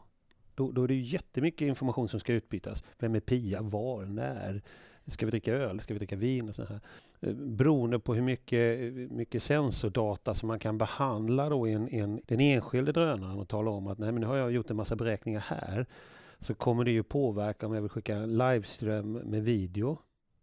då, 0.54 0.73
då 0.73 0.85
är 0.85 0.88
det 0.88 0.95
jättemycket 0.95 1.69
information 1.69 2.09
som 2.09 2.21
ska 2.21 2.33
utbytas. 2.33 2.85
Vem 2.99 3.14
är 3.14 3.21
Pia? 3.21 3.62
Var? 3.62 4.04
När? 4.04 4.62
Ska 5.07 5.26
vi 5.26 5.30
dricka 5.30 5.54
öl? 5.54 5.80
Ska 5.80 5.95
vi 5.95 5.99
dricka 5.99 6.16
vin? 6.16 6.49
Och 6.49 6.54
så 6.54 6.64
här. 6.64 6.80
Eh, 7.21 7.35
beroende 7.35 7.99
på 7.99 8.14
hur 8.14 8.23
mycket, 8.23 8.80
eh, 8.80 9.16
mycket 9.16 9.42
sensordata 9.42 10.35
som 10.35 10.47
man 10.47 10.59
kan 10.59 10.78
behandla 10.78 11.49
då 11.49 11.66
en, 11.66 11.88
en, 11.88 12.21
den 12.26 12.40
enskilde 12.40 12.92
drönaren 12.92 13.38
och 13.38 13.49
tala 13.49 13.71
om 13.71 13.87
att 13.87 13.99
nej, 13.99 14.12
men 14.12 14.21
nu 14.21 14.26
har 14.26 14.37
jag 14.37 14.52
gjort 14.52 14.71
en 14.71 14.76
massa 14.76 14.97
beräkningar 14.97 15.40
här. 15.40 15.87
Så 16.38 16.54
kommer 16.54 16.85
det 16.85 16.90
ju 16.90 17.02
påverka 17.02 17.66
om 17.66 17.75
jag 17.75 17.83
vill 17.83 17.90
skicka 17.90 18.26
liveström 18.26 19.12
med 19.12 19.42
video. 19.42 19.99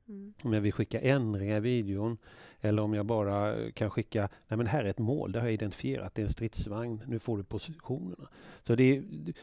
Mm. 0.07 0.33
Om 0.43 0.53
jag 0.53 0.61
vill 0.61 0.73
skicka 0.73 0.99
ändringar 0.99 1.57
i 1.57 1.59
videon 1.59 2.17
eller 2.61 2.81
om 2.81 2.93
jag 2.93 3.05
bara 3.05 3.55
eh, 3.55 3.71
kan 3.71 3.89
skicka, 3.89 4.29
nej 4.47 4.57
men 4.57 4.67
här 4.67 4.83
är 4.83 4.89
ett 4.89 4.99
mål, 4.99 5.31
det 5.31 5.39
har 5.39 5.47
jag 5.47 5.53
identifierat, 5.53 6.15
det 6.15 6.21
är 6.21 6.25
en 6.25 6.31
stridsvagn, 6.31 7.03
nu 7.07 7.19
får 7.19 7.37
du 7.37 7.43
positionerna. 7.43 8.27
Så 8.63 8.75
det, 8.75 8.99
det 8.99 9.33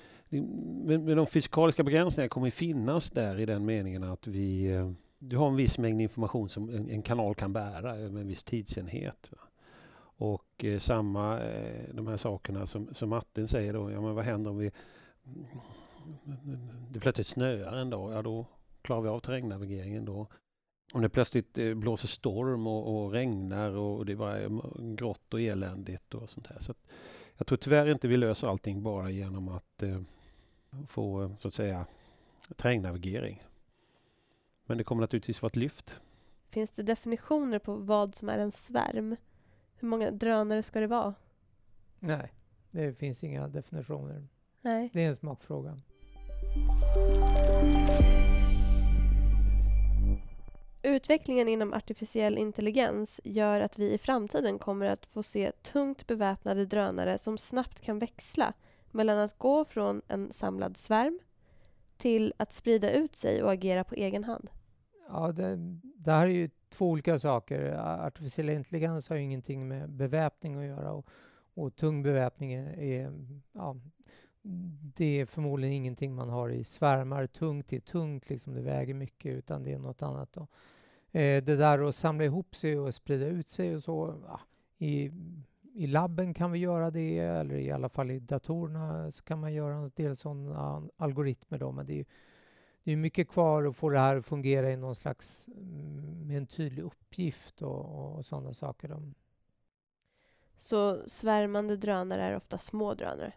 men, 0.85 1.05
men 1.05 1.17
de 1.17 1.27
fysikaliska 1.27 1.83
begränsningarna 1.83 2.29
kommer 2.29 2.51
finnas 2.51 3.11
där 3.11 3.41
i 3.41 3.47
den 3.47 3.65
meningen 3.65 4.05
att 4.05 4.27
vi, 4.27 4.67
eh, 4.67 4.91
du 5.19 5.37
har 5.37 5.49
en 5.49 5.57
viss 5.57 5.79
mängd 5.79 6.01
information 6.01 6.49
som 6.49 6.69
en, 6.69 6.91
en 6.91 7.03
kanal 7.03 7.35
kan 7.35 7.53
bära 7.53 7.97
över 7.97 8.21
en 8.21 8.29
viss 8.29 8.45
tidsenhet. 8.45 9.29
Va? 9.31 9.39
Och 10.17 10.65
eh, 10.65 10.79
samma, 10.79 11.41
eh, 11.41 11.95
de 11.95 12.07
här 12.07 12.17
sakerna 12.17 12.67
som, 12.67 12.95
som 12.95 13.09
Martin 13.09 13.49
säger 13.49 13.73
då, 13.73 13.91
ja 13.91 14.01
men 14.01 14.15
vad 14.15 14.25
händer 14.25 14.51
om 14.51 14.59
vi 14.59 14.71
det 16.89 17.01
plötsligt 17.01 17.27
snöar 17.27 17.77
en 17.77 17.91
dag, 17.91 18.13
ja 18.13 18.23
då 18.23 18.47
klarar 18.83 19.03
vi 19.03 19.09
av 19.09 19.21
terrängnavigeringen 19.21 20.05
då 20.05 20.27
om 20.93 21.03
det 21.03 21.09
plötsligt 21.09 21.59
eh, 21.59 21.75
blåser 21.75 22.09
storm 22.09 22.67
och, 22.67 23.05
och 23.05 23.13
regnar 23.13 23.71
och 23.71 24.07
det 24.07 24.17
bara 24.17 24.39
är 24.39 24.51
grått 24.97 25.35
och 25.35 25.41
eländigt 25.41 26.15
och 26.15 26.31
sånt 26.31 26.47
här. 26.47 26.59
Så 26.59 26.75
jag 27.37 27.47
tror 27.47 27.59
tyvärr 27.59 27.93
inte 27.93 28.09
vi 28.09 28.17
löser 28.17 28.49
allting 28.49 28.83
bara 28.83 29.11
genom 29.11 29.49
att 29.49 29.83
eh, 29.83 30.01
få 30.89 31.37
så 31.41 31.49
att 31.49 31.55
säga 31.55 31.87
terrängnavigering. 32.57 33.43
Men 34.67 34.79
det 34.79 34.85
kommer 34.85 35.01
naturligtvis 35.01 35.43
vara 35.43 35.51
ett 35.51 35.57
lyft. 35.57 36.01
Finns 36.49 36.71
det 36.71 36.83
definitioner 36.83 37.59
på 37.59 37.75
vad 37.75 38.15
som 38.15 38.29
är 38.29 38.39
en 38.39 38.53
svärm? 38.53 39.17
Hur 39.77 39.89
många 39.89 40.11
drönare 40.11 40.63
ska 40.63 40.81
det 40.81 40.87
vara? 40.87 41.15
Nej, 41.99 42.33
det 42.71 42.99
finns 42.99 43.25
inga 43.25 43.49
definitioner. 43.49 44.29
Nej. 44.61 44.91
Det 44.93 45.05
är 45.05 45.09
en 45.09 45.17
smakfråga. 45.17 45.81
Utvecklingen 50.87 51.49
inom 51.49 51.73
artificiell 51.73 52.39
intelligens 52.39 53.21
gör 53.25 53.61
att 53.61 53.79
vi 53.79 53.93
i 53.93 53.99
framtiden 53.99 54.59
kommer 54.59 54.87
att 54.87 55.07
få 55.07 55.23
se 55.23 55.53
tungt 55.53 56.07
beväpnade 56.07 56.67
drönare 56.67 57.19
som 57.19 57.39
snabbt 57.39 57.81
kan 57.81 57.99
växla 57.99 58.53
mellan 58.91 59.19
att 59.19 59.39
gå 59.39 59.65
från 59.65 60.03
en 60.09 60.33
samlad 60.33 60.77
svärm 60.77 61.21
till 61.97 62.35
att 62.37 62.53
sprida 62.53 62.91
ut 62.91 63.17
sig 63.17 63.43
och 63.43 63.53
agera 63.53 63.85
på 63.85 63.95
egen 63.95 64.25
hand. 64.25 64.51
Ja, 65.09 65.33
det, 65.33 65.57
det 65.83 66.13
här 66.13 66.27
är 66.27 66.31
ju 66.31 66.51
två 66.69 66.89
olika 66.89 67.19
saker. 67.19 67.73
Artificiell 68.07 68.51
intelligens 68.51 69.09
har 69.09 69.17
ju 69.17 69.23
ingenting 69.23 69.69
med 69.69 69.91
beväpning 69.91 70.55
att 70.55 70.67
göra 70.67 70.93
och, 70.93 71.07
och 71.55 71.77
tung 71.77 72.03
beväpning 72.03 72.53
är, 72.53 73.13
ja, 73.53 73.77
det 74.97 75.21
är 75.21 75.27
förmodligen 75.27 75.75
ingenting 75.75 76.15
man 76.15 76.29
har 76.29 76.49
i 76.49 76.65
svärmar. 76.65 77.27
Tungt 77.27 77.73
är 77.73 77.81
tungt, 77.81 78.31
liksom 78.31 78.55
det 78.55 78.63
väger 78.63 78.95
mycket, 78.95 79.33
utan 79.37 79.63
det 79.63 79.73
är 79.73 79.79
något 79.79 80.03
annat. 80.03 80.33
Då. 80.33 80.47
Eh, 81.15 81.45
det 81.45 81.57
där 81.57 81.89
att 81.89 81.95
samla 81.95 82.25
ihop 82.25 82.57
sig 82.57 82.79
och 82.79 82.95
sprida 82.95 83.27
ut 83.27 83.49
sig 83.49 83.77
och 83.77 83.83
så. 83.83 84.15
I, 84.79 85.11
I 85.75 85.87
labben 85.87 86.35
kan 86.35 86.53
vi 86.53 86.59
göra 86.59 86.91
det, 86.91 87.19
eller 87.19 87.55
i 87.55 87.71
alla 87.71 87.89
fall 87.89 88.11
i 88.11 88.19
datorerna 88.19 89.11
så 89.11 89.23
kan 89.23 89.41
man 89.41 89.53
göra 89.53 89.75
en 89.75 89.93
del 89.95 90.17
sådana 90.17 90.83
algoritmer. 90.97 91.59
Då, 91.59 91.73
men 91.73 91.87
det 91.87 92.01
är, 92.01 92.07
det 92.85 92.93
är 92.93 92.97
mycket 92.97 93.29
kvar 93.29 93.65
att 93.65 93.77
få 93.77 93.89
det 93.91 93.99
här 93.99 94.17
att 94.17 94.27
fungera 94.27 94.73
i 94.73 94.77
någon 94.77 94.95
slags, 94.95 95.49
mm, 95.49 96.27
med 96.27 96.37
en 96.37 96.47
tydlig 96.47 96.83
uppgift 96.83 97.63
och, 97.63 98.17
och 98.17 98.27
sådana 98.27 98.55
saker. 98.55 98.89
Då. 98.89 99.03
Så 100.57 101.09
svärmande 101.09 101.77
drönare 101.77 102.23
är 102.23 102.37
ofta 102.37 102.59
små 102.59 102.95
drönare? 102.95 103.33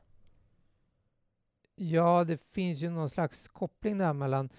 Ja, 1.75 2.24
det 2.24 2.38
finns 2.38 2.79
ju 2.79 2.89
någon 2.89 3.10
slags 3.10 3.48
koppling 3.48 3.98
där 3.98 4.13
mellan 4.13 4.50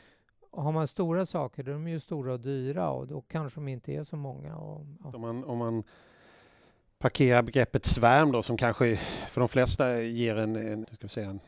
har 0.51 0.73
man 0.73 0.89
stora 0.89 1.27
saker, 1.27 1.63
då 1.63 1.71
är 1.71 1.75
de 1.75 1.89
ju 1.89 2.01
stora 2.01 2.33
och 2.33 2.41
dyra 2.41 2.91
och 2.91 3.07
då 3.07 3.21
kanske 3.21 3.61
de 3.61 3.69
inte 3.69 3.93
är 3.93 4.03
så 4.03 4.17
många. 4.17 4.57
Och, 4.57 4.87
ja. 5.05 5.11
om, 5.15 5.21
man, 5.21 5.45
om 5.45 5.59
man 5.59 5.83
parkerar 6.99 7.43
begreppet 7.43 7.87
svärm 7.87 8.33
då 8.33 8.43
som 8.43 8.57
kanske 8.57 9.01
för 9.29 9.41
de 9.41 9.49
flesta 9.49 10.01
ger 10.03 10.37
en, 10.37 10.57
en, 10.57 10.87
ska 10.87 10.97
vi 11.01 11.09
säga, 11.09 11.31
en, 11.31 11.41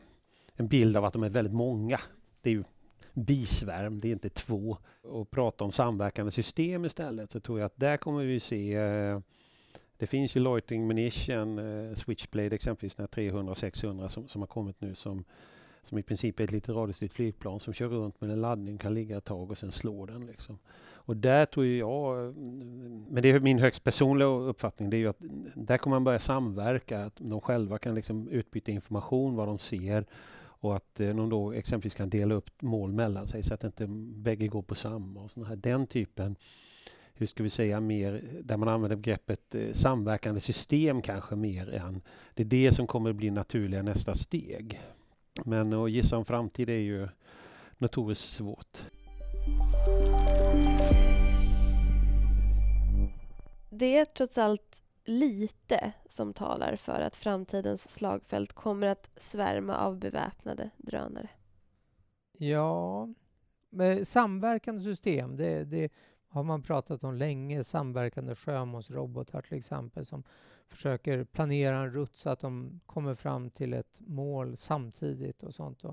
en 0.55 0.67
bild 0.67 0.97
av 0.97 1.05
att 1.05 1.13
de 1.13 1.23
är 1.23 1.29
väldigt 1.29 1.53
många. 1.53 1.99
Det 2.41 2.49
är 2.49 2.53
ju 2.53 2.63
bisvärm, 3.13 3.99
det 3.99 4.07
är 4.07 4.11
inte 4.11 4.29
två. 4.29 4.77
Och 5.03 5.31
prata 5.31 5.63
om 5.63 5.71
samverkande 5.71 6.31
system 6.31 6.85
istället 6.85 7.31
så 7.31 7.39
tror 7.39 7.59
jag 7.59 7.65
att 7.65 7.79
där 7.79 7.97
kommer 7.97 8.23
vi 8.23 8.39
se 8.39 8.75
eh, 8.75 9.19
det 9.97 10.07
finns 10.07 10.35
ju 10.35 10.39
Loitering 10.39 10.87
Munition, 10.87 11.59
eh, 11.59 11.95
Switchblade 11.95 12.55
exempelvis, 12.55 12.97
300-600 12.97 14.07
som, 14.07 14.27
som 14.27 14.41
har 14.41 14.47
kommit 14.47 14.81
nu 14.81 14.95
som 14.95 15.23
som 15.83 15.97
i 15.97 16.03
princip 16.03 16.39
är 16.39 16.43
ett 16.43 16.51
litet 16.51 16.75
radiostyrt 16.75 17.13
flygplan 17.13 17.59
som 17.59 17.73
kör 17.73 17.87
runt 17.87 18.21
med 18.21 18.31
en 18.31 18.41
laddning, 18.41 18.77
kan 18.77 18.93
ligga 18.93 19.17
ett 19.17 19.25
tag 19.25 19.51
och 19.51 19.57
sen 19.57 19.71
slå 19.71 20.05
den. 20.05 20.25
Liksom. 20.25 20.59
Och 21.03 21.17
där 21.17 21.45
tror 21.45 21.65
jag, 21.65 22.35
men 23.09 23.23
det 23.23 23.31
är 23.31 23.39
min 23.39 23.59
högst 23.59 23.83
personliga 23.83 24.27
uppfattning, 24.27 24.89
det 24.89 24.97
är 24.97 24.99
ju 24.99 25.07
att 25.07 25.21
där 25.55 25.77
kommer 25.77 25.95
man 25.95 26.03
börja 26.03 26.19
samverka, 26.19 27.05
att 27.05 27.15
de 27.17 27.41
själva 27.41 27.77
kan 27.77 27.95
liksom 27.95 28.27
utbyta 28.27 28.71
information, 28.71 29.35
vad 29.35 29.47
de 29.47 29.57
ser 29.57 30.05
och 30.61 30.75
att 30.75 30.99
eh, 30.99 31.15
de 31.15 31.29
då 31.29 31.51
exempelvis 31.51 31.95
kan 31.95 32.09
dela 32.09 32.35
upp 32.35 32.61
mål 32.61 32.91
mellan 32.91 33.27
sig 33.27 33.43
så 33.43 33.53
att 33.53 33.63
inte 33.63 33.87
bägge 34.15 34.47
går 34.47 34.61
på 34.61 34.75
samma. 34.75 35.21
Och 35.21 35.31
såna 35.31 35.47
här. 35.47 35.55
Den 35.55 35.87
typen, 35.87 36.35
hur 37.13 37.25
ska 37.25 37.43
vi 37.43 37.49
säga, 37.49 37.79
mer 37.79 38.23
där 38.43 38.57
man 38.57 38.67
använder 38.67 38.95
begreppet 38.95 39.55
eh, 39.55 39.71
samverkande 39.71 40.41
system 40.41 41.01
kanske 41.01 41.35
mer 41.35 41.73
än 41.73 42.01
det 42.33 42.43
är 42.43 42.47
det 42.47 42.71
som 42.71 42.87
kommer 42.87 43.13
bli 43.13 43.29
naturliga 43.29 43.81
nästa 43.81 44.13
steg. 44.13 44.81
Men 45.45 45.73
att 45.73 45.91
gissa 45.91 46.17
om 46.17 46.25
framtid 46.25 46.69
är 46.69 46.73
ju 46.73 47.07
notoriskt 47.77 48.31
svårt. 48.31 48.83
Det 53.69 53.97
är 53.97 54.05
trots 54.05 54.37
allt 54.37 54.81
lite 55.05 55.93
som 56.09 56.33
talar 56.33 56.75
för 56.75 57.01
att 57.01 57.17
framtidens 57.17 57.89
slagfält 57.89 58.53
kommer 58.53 58.87
att 58.87 59.09
svärma 59.17 59.77
av 59.77 59.99
beväpnade 59.99 60.69
drönare. 60.77 61.29
Ja, 62.37 63.09
med 63.69 64.07
samverkande 64.07 64.83
system, 64.83 65.37
det, 65.37 65.63
det 65.63 65.89
har 66.31 66.43
man 66.43 66.61
pratat 66.61 67.03
om 67.03 67.15
länge. 67.15 67.63
Samverkande 67.63 68.35
sjömålsrobotar 68.35 69.41
till 69.41 69.57
exempel 69.57 70.05
som 70.05 70.23
försöker 70.67 71.23
planera 71.23 71.77
en 71.77 71.91
rutt 71.91 72.15
så 72.15 72.29
att 72.29 72.39
de 72.39 72.79
kommer 72.85 73.15
fram 73.15 73.49
till 73.49 73.73
ett 73.73 73.99
mål 73.99 74.57
samtidigt 74.57 75.43
och 75.43 75.53
sånt. 75.53 75.83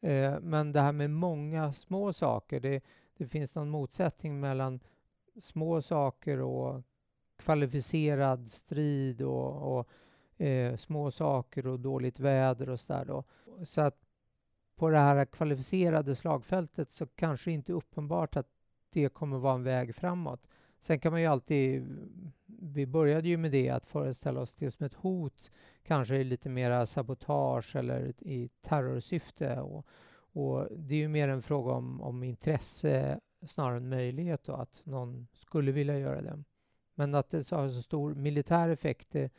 Eh, 0.00 0.40
men 0.40 0.72
det 0.72 0.80
här 0.80 0.92
med 0.92 1.10
många 1.10 1.72
små 1.72 2.12
saker, 2.12 2.60
det, 2.60 2.84
det 3.16 3.26
finns 3.26 3.54
någon 3.54 3.70
motsättning 3.70 4.40
mellan 4.40 4.80
små 5.40 5.82
saker 5.82 6.40
och 6.40 6.82
kvalificerad 7.36 8.50
strid 8.50 9.22
och, 9.22 9.78
och 9.78 9.88
eh, 10.42 10.76
små 10.76 11.10
saker 11.10 11.66
och 11.66 11.80
dåligt 11.80 12.20
väder 12.20 12.68
och 12.68 12.80
sådär 12.80 13.04
då. 13.04 13.24
Så 13.64 13.80
att 13.80 14.02
på 14.76 14.90
det 14.90 14.98
här 14.98 15.24
kvalificerade 15.24 16.14
slagfältet 16.14 16.90
så 16.90 17.06
kanske 17.06 17.50
det 17.50 17.54
inte 17.54 17.72
är 17.72 17.74
uppenbart 17.74 18.36
att 18.36 18.55
det 18.90 19.08
kommer 19.08 19.38
vara 19.38 19.54
en 19.54 19.62
väg 19.62 19.94
framåt. 19.94 20.48
Sen 20.78 21.00
kan 21.00 21.12
man 21.12 21.20
ju 21.20 21.26
alltid, 21.26 21.86
vi 22.46 22.86
började 22.86 23.28
ju 23.28 23.36
med 23.36 23.52
det, 23.52 23.70
att 23.70 23.86
föreställa 23.86 24.40
oss 24.40 24.54
det 24.54 24.70
som 24.70 24.86
ett 24.86 24.94
hot, 24.94 25.50
kanske 25.82 26.24
lite 26.24 26.48
mera 26.48 26.86
sabotage 26.86 27.76
eller 27.76 28.12
i 28.18 28.48
terrorsyfte. 28.62 29.60
Och, 29.60 29.86
och 30.32 30.68
det 30.70 30.94
är 30.94 30.98
ju 30.98 31.08
mer 31.08 31.28
en 31.28 31.42
fråga 31.42 31.72
om, 31.72 32.00
om 32.00 32.22
intresse 32.22 33.20
snarare 33.46 33.76
än 33.76 33.88
möjlighet 33.88 34.44
då, 34.44 34.52
att 34.52 34.82
någon 34.84 35.26
skulle 35.32 35.72
vilja 35.72 35.98
göra 35.98 36.22
det. 36.22 36.42
Men 36.94 37.14
att 37.14 37.30
det 37.30 37.50
har 37.50 37.68
så 37.68 37.82
stor 37.82 38.14
militär 38.14 38.68
effekt, 38.68 39.10
det, 39.10 39.32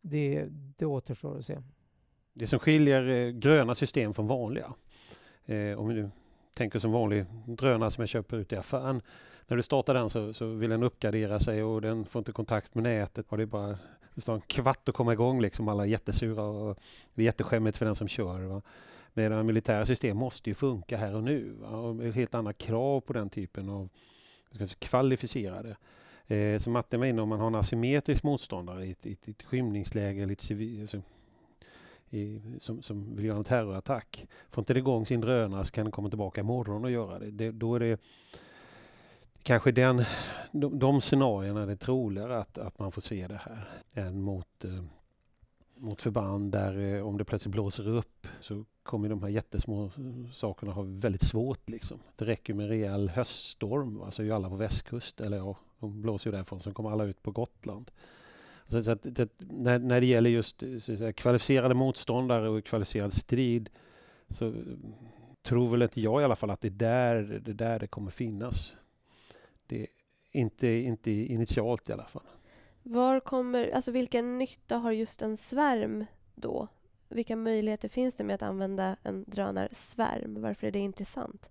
det, 0.00 0.46
det 0.50 0.86
återstår 0.86 1.38
att 1.38 1.46
se. 1.46 1.58
Det 2.32 2.46
som 2.46 2.58
skiljer 2.58 3.08
eh, 3.08 3.30
gröna 3.30 3.74
system 3.74 4.14
från 4.14 4.26
vanliga, 4.26 4.74
eh, 5.44 5.78
om 5.78 5.88
vi 5.88 5.94
nu 5.94 6.10
tänker 6.60 6.78
som 6.78 6.92
vanlig 6.92 7.24
drönare 7.46 7.90
som 7.90 8.02
jag 8.02 8.08
köper 8.08 8.36
ut 8.36 8.52
i 8.52 8.56
affären, 8.56 9.02
när 9.46 9.56
du 9.56 9.62
startar 9.62 9.94
den 9.94 10.10
så, 10.10 10.32
så 10.32 10.46
vill 10.46 10.70
den 10.70 10.82
uppgradera 10.82 11.40
sig 11.40 11.62
och 11.62 11.80
den 11.80 12.04
får 12.04 12.20
inte 12.20 12.32
kontakt 12.32 12.74
med 12.74 12.84
nätet. 12.84 13.26
Och 13.28 13.36
det 13.36 13.42
är 13.42 13.46
bara 13.46 13.78
det 14.14 14.20
står 14.20 14.34
en 14.34 14.40
kvart 14.40 14.88
att 14.88 14.94
komma 14.94 15.12
igång 15.12 15.40
liksom. 15.40 15.68
Alla 15.68 15.82
är 15.82 15.86
jättesura 15.86 16.42
och 16.42 16.78
det 17.14 17.22
är 17.22 17.24
jätteskämmigt 17.24 17.78
för 17.78 17.86
den 17.86 17.94
som 17.94 18.08
kör. 18.08 18.40
Va? 18.40 18.62
Medan 19.14 19.46
militära 19.46 19.86
system 19.86 20.16
måste 20.16 20.50
ju 20.50 20.54
funka 20.54 20.96
här 20.96 21.14
och 21.14 21.22
nu. 21.22 21.56
Va? 21.60 21.68
Och 21.68 22.02
helt 22.02 22.34
andra 22.34 22.52
krav 22.52 23.00
på 23.00 23.12
den 23.12 23.30
typen 23.30 23.68
av 23.68 23.88
kvalificerade. 24.78 25.76
Eh, 26.26 26.58
som 26.58 26.72
Martin 26.72 27.00
var 27.00 27.06
inne 27.06 27.22
om 27.22 27.28
man 27.28 27.40
har 27.40 27.46
en 27.46 27.54
asymmetrisk 27.54 28.22
motståndare 28.22 28.86
i 28.86 28.90
ett, 28.90 29.06
i 29.06 29.12
ett, 29.12 29.28
i 29.28 29.30
ett 29.30 29.42
skymningsläge, 29.42 30.26
lite 30.26 30.44
civil, 30.44 30.80
alltså, 30.80 31.02
i, 32.10 32.40
som, 32.60 32.82
som 32.82 33.16
vill 33.16 33.24
göra 33.24 33.38
en 33.38 33.44
terrorattack. 33.44 34.26
Får 34.50 34.62
inte 34.62 34.74
det 34.74 34.78
igång 34.78 35.06
sin 35.06 35.20
drönare 35.20 35.64
så 35.64 35.72
kan 35.72 35.84
den 35.84 35.92
komma 35.92 36.08
tillbaka 36.08 36.40
imorgon 36.40 36.84
och 36.84 36.90
göra 36.90 37.18
det. 37.18 37.30
det 37.30 37.50
då 37.50 37.74
är 37.74 37.80
det 37.80 38.00
kanske 39.42 39.72
den, 39.72 40.04
de, 40.52 40.78
de 40.78 41.00
scenarierna 41.00 41.62
är 41.62 41.76
troligare 41.76 42.38
att, 42.38 42.58
att 42.58 42.78
man 42.78 42.92
får 42.92 43.02
se 43.02 43.26
det 43.26 43.40
här 43.44 43.68
än 43.94 44.20
mot, 44.20 44.64
eh, 44.64 44.84
mot 45.74 46.02
förband 46.02 46.52
där 46.52 46.78
eh, 46.78 47.06
om 47.06 47.18
det 47.18 47.24
plötsligt 47.24 47.52
blåser 47.52 47.88
upp 47.88 48.26
så 48.40 48.64
kommer 48.82 49.08
de 49.08 49.22
här 49.22 49.30
jättesmå 49.30 49.84
eh, 49.84 50.30
sakerna 50.32 50.72
ha 50.72 50.82
väldigt 50.82 51.22
svårt. 51.22 51.68
Liksom. 51.68 51.98
Det 52.16 52.24
räcker 52.24 52.54
med 52.54 52.64
en 52.64 52.68
rejäl 52.68 53.08
höststorm, 53.08 54.02
alltså 54.02 54.22
är 54.22 54.26
ju 54.26 54.32
alla 54.32 54.48
på 54.48 54.56
västkust, 54.56 55.20
eller 55.20 55.36
ja, 55.36 55.56
de 55.80 56.02
blåser 56.02 56.30
ju 56.30 56.36
därifrån, 56.36 56.60
så 56.60 56.72
kommer 56.72 56.90
alla 56.90 57.04
ut 57.04 57.22
på 57.22 57.30
Gotland. 57.30 57.90
Så, 58.70 58.82
så, 58.82 58.90
att, 58.90 59.16
så 59.16 59.22
att 59.22 59.42
när, 59.50 59.78
när 59.78 60.00
det 60.00 60.06
gäller 60.06 60.30
just 60.30 60.62
säga, 60.80 61.12
kvalificerade 61.12 61.74
motståndare 61.74 62.48
och 62.48 62.64
kvalificerad 62.64 63.12
strid 63.12 63.70
så 64.28 64.54
tror 65.42 65.70
väl 65.70 65.82
inte 65.82 66.00
jag 66.00 66.20
i 66.20 66.24
alla 66.24 66.36
fall 66.36 66.50
att 66.50 66.60
det 66.60 66.68
är 66.68 66.70
där 66.70 67.22
det, 67.44 67.52
där 67.52 67.78
det 67.78 67.86
kommer 67.86 68.10
finnas. 68.10 68.74
Det, 69.66 69.86
inte, 70.32 70.68
inte 70.68 71.10
initialt 71.10 71.88
i 71.88 71.92
alla 71.92 72.06
fall. 72.06 72.26
Var 72.82 73.20
kommer, 73.20 73.70
alltså 73.70 73.90
vilken 73.90 74.38
nytta 74.38 74.76
har 74.76 74.92
just 74.92 75.22
en 75.22 75.36
svärm 75.36 76.04
då? 76.34 76.68
Vilka 77.08 77.36
möjligheter 77.36 77.88
finns 77.88 78.14
det 78.14 78.24
med 78.24 78.34
att 78.34 78.42
använda 78.42 78.96
en 79.02 79.24
drönarsvärm? 79.28 80.42
Varför 80.42 80.66
är 80.66 80.70
det 80.70 80.78
intressant? 80.78 81.50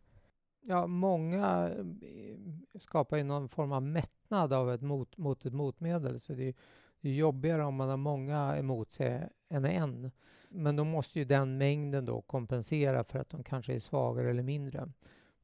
Ja, 0.62 0.88
många 0.88 1.70
eh, 2.02 2.80
skapar 2.80 3.18
ju 3.18 3.24
någon 3.24 3.50
form 3.50 3.72
av 3.72 3.84
mättnad 3.84 4.54
av 4.54 4.72
ett 4.72 4.82
mot, 4.82 5.18
mot 5.18 5.46
ett 5.46 5.54
motmedel. 5.54 6.20
Så 6.20 6.34
det 6.34 6.48
är, 6.48 6.54
det 7.02 7.10
är 7.10 7.14
jobbigare 7.14 7.64
om 7.64 7.76
man 7.76 7.90
har 7.90 7.98
många 7.98 8.58
emot 8.58 8.92
sig 8.92 9.30
än 9.50 9.66
en. 9.66 10.12
Men 10.50 10.76
då 10.76 10.84
måste 10.84 11.20
ju 11.20 11.26
den 11.26 11.58
mängden 11.58 12.06
då 12.06 12.22
kompensera 12.22 13.04
för 13.04 13.20
att 13.20 13.30
de 13.30 13.44
kanske 13.44 13.74
är 13.74 13.80
svagare 13.80 14.30
eller 14.30 14.44
mindre. 14.44 14.92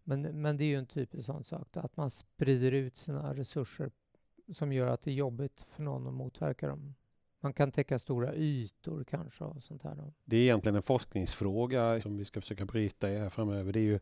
Men, 0.03 0.21
men 0.21 0.57
det 0.57 0.63
är 0.63 0.67
ju 0.67 0.77
en 0.77 0.85
typisk 0.85 1.25
sån 1.25 1.43
sak, 1.43 1.67
då, 1.71 1.79
att 1.79 1.97
man 1.97 2.09
sprider 2.09 2.71
ut 2.71 2.97
sina 2.97 3.33
resurser 3.33 3.91
som 4.53 4.73
gör 4.73 4.87
att 4.87 5.01
det 5.01 5.11
är 5.11 5.15
jobbigt 5.15 5.65
för 5.69 5.83
någon 5.83 6.07
att 6.07 6.13
motverka 6.13 6.67
dem. 6.67 6.95
Man 7.39 7.53
kan 7.53 7.71
täcka 7.71 7.99
stora 7.99 8.35
ytor 8.35 9.03
kanske 9.03 9.43
och 9.43 9.63
sånt 9.63 9.83
här. 9.83 9.95
Då. 9.95 10.13
Det 10.25 10.37
är 10.37 10.41
egentligen 10.41 10.75
en 10.75 10.81
forskningsfråga 10.81 12.01
som 12.01 12.17
vi 12.17 12.25
ska 12.25 12.41
försöka 12.41 12.65
bryta 12.65 13.11
i 13.11 13.17
här 13.17 13.29
framöver. 13.29 13.73
Det 13.73 13.79
är 13.79 13.83
ju 13.83 13.99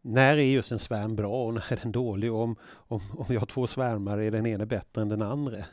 när 0.00 0.36
är 0.36 0.42
just 0.42 0.72
en 0.72 0.78
svärm 0.78 1.16
bra 1.16 1.44
och 1.44 1.54
när 1.54 1.72
är 1.72 1.76
den 1.82 1.92
dålig? 1.92 2.32
Om, 2.32 2.56
om, 2.64 3.00
om 3.18 3.24
vi 3.28 3.36
har 3.36 3.46
två 3.46 3.66
svärmar, 3.66 4.18
är 4.18 4.30
den 4.30 4.46
ena 4.46 4.66
bättre 4.66 5.02
än 5.02 5.08
den 5.08 5.22
andra? 5.22 5.64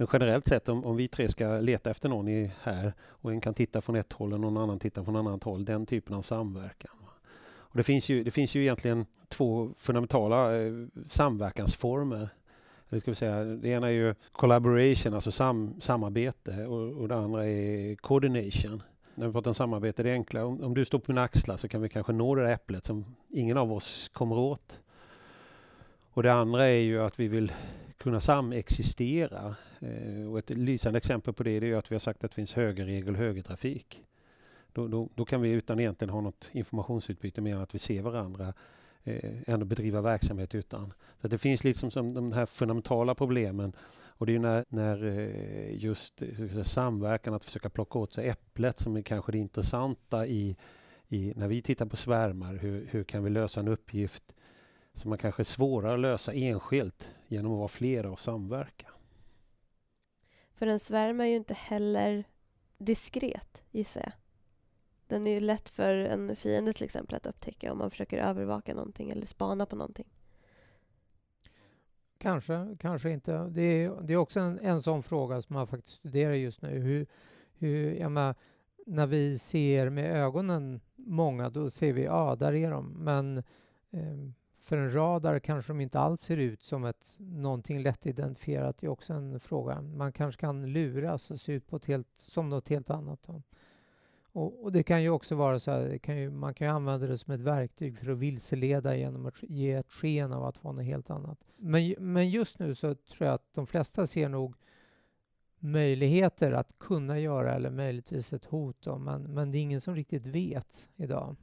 Men 0.00 0.08
generellt 0.12 0.46
sett 0.46 0.68
om, 0.68 0.84
om 0.84 0.96
vi 0.96 1.08
tre 1.08 1.28
ska 1.28 1.58
leta 1.58 1.90
efter 1.90 2.08
någon 2.08 2.28
i, 2.28 2.50
här 2.62 2.92
och 3.08 3.32
en 3.32 3.40
kan 3.40 3.54
titta 3.54 3.80
från 3.80 3.96
ett 3.96 4.12
håll 4.12 4.32
och 4.32 4.40
någon 4.40 4.56
annan 4.56 4.78
tittar 4.78 5.04
från 5.04 5.16
ett 5.16 5.20
annat 5.20 5.44
håll, 5.44 5.64
den 5.64 5.86
typen 5.86 6.14
av 6.14 6.22
samverkan. 6.22 6.96
Och 7.42 7.76
det, 7.76 7.82
finns 7.82 8.08
ju, 8.08 8.24
det 8.24 8.30
finns 8.30 8.54
ju 8.54 8.62
egentligen 8.62 9.06
två 9.28 9.70
fundamentala 9.76 10.56
eh, 10.56 10.72
samverkansformer. 11.06 12.28
Eller 12.88 13.00
ska 13.00 13.10
vi 13.10 13.14
säga, 13.14 13.44
det 13.44 13.68
ena 13.68 13.86
är 13.86 13.92
ju 13.92 14.14
collaboration, 14.32 15.14
alltså 15.14 15.30
sam, 15.30 15.80
samarbete 15.80 16.66
och, 16.66 17.00
och 17.00 17.08
det 17.08 17.16
andra 17.16 17.46
är 17.46 17.94
coordination. 17.94 18.82
När 19.14 19.26
vi 19.26 19.32
pratar 19.32 19.50
om 19.50 19.54
samarbete, 19.54 20.02
det 20.02 20.10
är 20.10 20.14
enkla. 20.14 20.44
Om, 20.44 20.62
om 20.62 20.74
du 20.74 20.84
står 20.84 20.98
på 20.98 21.12
mina 21.12 21.22
axlar 21.22 21.56
så 21.56 21.68
kan 21.68 21.82
vi 21.82 21.88
kanske 21.88 22.12
nå 22.12 22.34
det 22.34 22.42
där 22.42 22.52
äpplet 22.52 22.84
som 22.84 23.04
ingen 23.28 23.56
av 23.56 23.72
oss 23.72 24.08
kommer 24.08 24.38
åt. 24.38 24.80
Och 26.12 26.22
det 26.22 26.32
andra 26.32 26.68
är 26.68 26.80
ju 26.80 27.02
att 27.02 27.20
vi 27.20 27.28
vill 27.28 27.52
kunna 28.00 28.20
samexistera. 28.20 29.56
Eh, 29.80 30.30
och 30.30 30.38
ett 30.38 30.50
lysande 30.50 30.96
exempel 30.96 31.34
på 31.34 31.42
det 31.42 31.50
är 31.50 31.76
att 31.76 31.90
vi 31.90 31.94
har 31.94 32.00
sagt 32.00 32.24
att 32.24 32.30
det 32.30 32.34
finns 32.34 32.54
högerregel 32.54 33.14
och 33.14 33.20
högertrafik. 33.20 34.02
Då, 34.72 34.88
då, 34.88 35.08
då, 35.14 35.24
kan 35.24 35.40
vi 35.40 35.50
utan 35.50 35.80
egentligen 35.80 36.10
ha 36.10 36.20
något 36.20 36.48
informationsutbyte 36.52 37.40
mer 37.40 37.54
än 37.54 37.62
att 37.62 37.74
vi 37.74 37.78
ser 37.78 38.02
varandra 38.02 38.54
eh, 39.04 39.30
ändå 39.46 39.66
bedriva 39.66 40.00
verksamhet 40.00 40.54
utan. 40.54 40.92
Så 41.20 41.28
det 41.28 41.38
finns 41.38 41.64
liksom 41.64 41.90
som 41.90 42.14
de 42.14 42.32
här 42.32 42.46
fundamentala 42.46 43.14
problemen 43.14 43.72
och 44.20 44.26
det 44.26 44.34
är 44.34 44.38
när, 44.38 44.64
när 44.68 45.04
eh, 45.04 45.84
just 45.84 46.22
eh, 46.22 46.28
säga, 46.36 46.64
samverkan, 46.64 47.34
att 47.34 47.44
försöka 47.44 47.70
plocka 47.70 47.98
åt 47.98 48.12
sig 48.12 48.28
äpplet 48.28 48.78
som 48.78 48.96
är 48.96 49.02
kanske 49.02 49.32
det 49.32 49.38
intressanta 49.38 50.26
i, 50.26 50.56
i 51.08 51.32
när 51.36 51.48
vi 51.48 51.62
tittar 51.62 51.86
på 51.86 51.96
svärmar. 51.96 52.54
Hur, 52.54 52.86
hur 52.90 53.04
kan 53.04 53.24
vi 53.24 53.30
lösa 53.30 53.60
en 53.60 53.68
uppgift 53.68 54.34
som 54.94 55.08
man 55.08 55.18
kanske 55.18 55.42
är 55.42 55.44
svårare 55.44 55.94
att 55.94 56.00
lösa 56.00 56.32
enskilt 56.32 57.10
genom 57.30 57.52
att 57.52 57.58
vara 57.58 57.68
flera 57.68 58.10
och 58.10 58.20
samverka. 58.20 58.86
För 60.54 60.66
en 60.66 60.80
svärm 60.80 61.20
är 61.20 61.24
ju 61.24 61.36
inte 61.36 61.54
heller 61.54 62.24
diskret, 62.78 63.62
gissar 63.70 64.00
jag. 64.00 64.12
Den 65.06 65.26
är 65.26 65.30
ju 65.30 65.40
lätt 65.40 65.68
för 65.68 65.94
en 65.94 66.36
fiende 66.36 66.72
till 66.72 66.84
exempel 66.84 67.16
att 67.16 67.26
upptäcka 67.26 67.72
om 67.72 67.78
man 67.78 67.90
försöker 67.90 68.18
övervaka 68.18 68.74
någonting 68.74 69.10
eller 69.10 69.26
spana 69.26 69.66
på 69.66 69.76
någonting. 69.76 70.08
Kanske, 72.18 72.76
kanske 72.80 73.10
inte. 73.10 73.48
Det 73.48 73.62
är, 73.62 74.02
det 74.02 74.12
är 74.12 74.16
också 74.16 74.40
en, 74.40 74.58
en 74.58 74.82
sån 74.82 75.02
fråga 75.02 75.42
som 75.42 75.54
man 75.54 75.66
faktiskt 75.66 75.94
studerar 75.94 76.34
just 76.34 76.62
nu. 76.62 76.78
Hur, 76.78 77.06
hur, 77.52 77.94
jag 77.94 78.12
menar, 78.12 78.34
när 78.86 79.06
vi 79.06 79.38
ser 79.38 79.90
med 79.90 80.16
ögonen 80.16 80.80
många, 80.96 81.50
då 81.50 81.70
ser 81.70 81.92
vi, 81.92 82.04
ja, 82.04 82.12
ah, 82.12 82.36
där 82.36 82.52
är 82.52 82.70
de. 82.70 82.86
Men 82.88 83.38
eh, 83.90 84.30
för 84.70 84.78
en 84.78 84.94
radar 84.94 85.38
kanske 85.38 85.72
de 85.72 85.80
inte 85.80 85.98
alls 85.98 86.22
ser 86.22 86.36
ut 86.36 86.62
som 86.62 86.84
ett, 86.84 87.16
någonting 87.18 87.82
lättidentifierat. 87.82 88.78
Det 88.78 88.86
är 88.86 88.90
också 88.90 89.12
en 89.12 89.40
fråga. 89.40 89.80
Man 89.80 90.12
kanske 90.12 90.40
kan 90.40 90.72
luras 90.72 91.30
och 91.30 91.40
se 91.40 91.52
ut 91.52 91.66
på 91.66 91.76
ett 91.76 91.84
helt, 91.84 92.08
som 92.16 92.50
något 92.50 92.68
helt 92.68 92.90
annat. 92.90 93.22
Då. 93.22 93.42
Och, 94.32 94.64
och, 94.64 94.72
det 94.72 94.82
kan 94.82 95.02
ju 95.02 95.10
också 95.10 95.34
vara 95.34 95.58
så 95.58 95.70
här, 95.70 95.98
kan 95.98 96.16
ju, 96.16 96.30
man 96.30 96.54
kan 96.54 96.66
ju 96.66 96.72
använda 96.72 97.06
det 97.06 97.18
som 97.18 97.34
ett 97.34 97.40
verktyg 97.40 97.98
för 97.98 98.10
att 98.10 98.18
vilseleda 98.18 98.96
genom 98.96 99.26
att 99.26 99.42
ge 99.42 99.72
ett 99.72 99.92
sken 99.92 100.32
av 100.32 100.44
att 100.44 100.64
vara 100.64 100.74
något 100.74 100.84
helt 100.84 101.10
annat. 101.10 101.38
Men, 101.56 101.94
men 101.98 102.30
just 102.30 102.58
nu 102.58 102.74
så 102.74 102.94
tror 102.94 103.26
jag 103.26 103.34
att 103.34 103.54
de 103.54 103.66
flesta 103.66 104.06
ser 104.06 104.28
nog 104.28 104.54
möjligheter 105.58 106.52
att 106.52 106.78
kunna 106.78 107.18
göra 107.18 107.54
eller 107.54 107.70
möjligtvis 107.70 108.32
ett 108.32 108.44
hot 108.44 108.76
då, 108.80 108.98
men, 108.98 109.22
men 109.22 109.52
det 109.52 109.58
är 109.58 109.62
ingen 109.62 109.80
som 109.80 109.94
riktigt 109.94 110.26
vet 110.26 110.88
idag. 110.96 111.36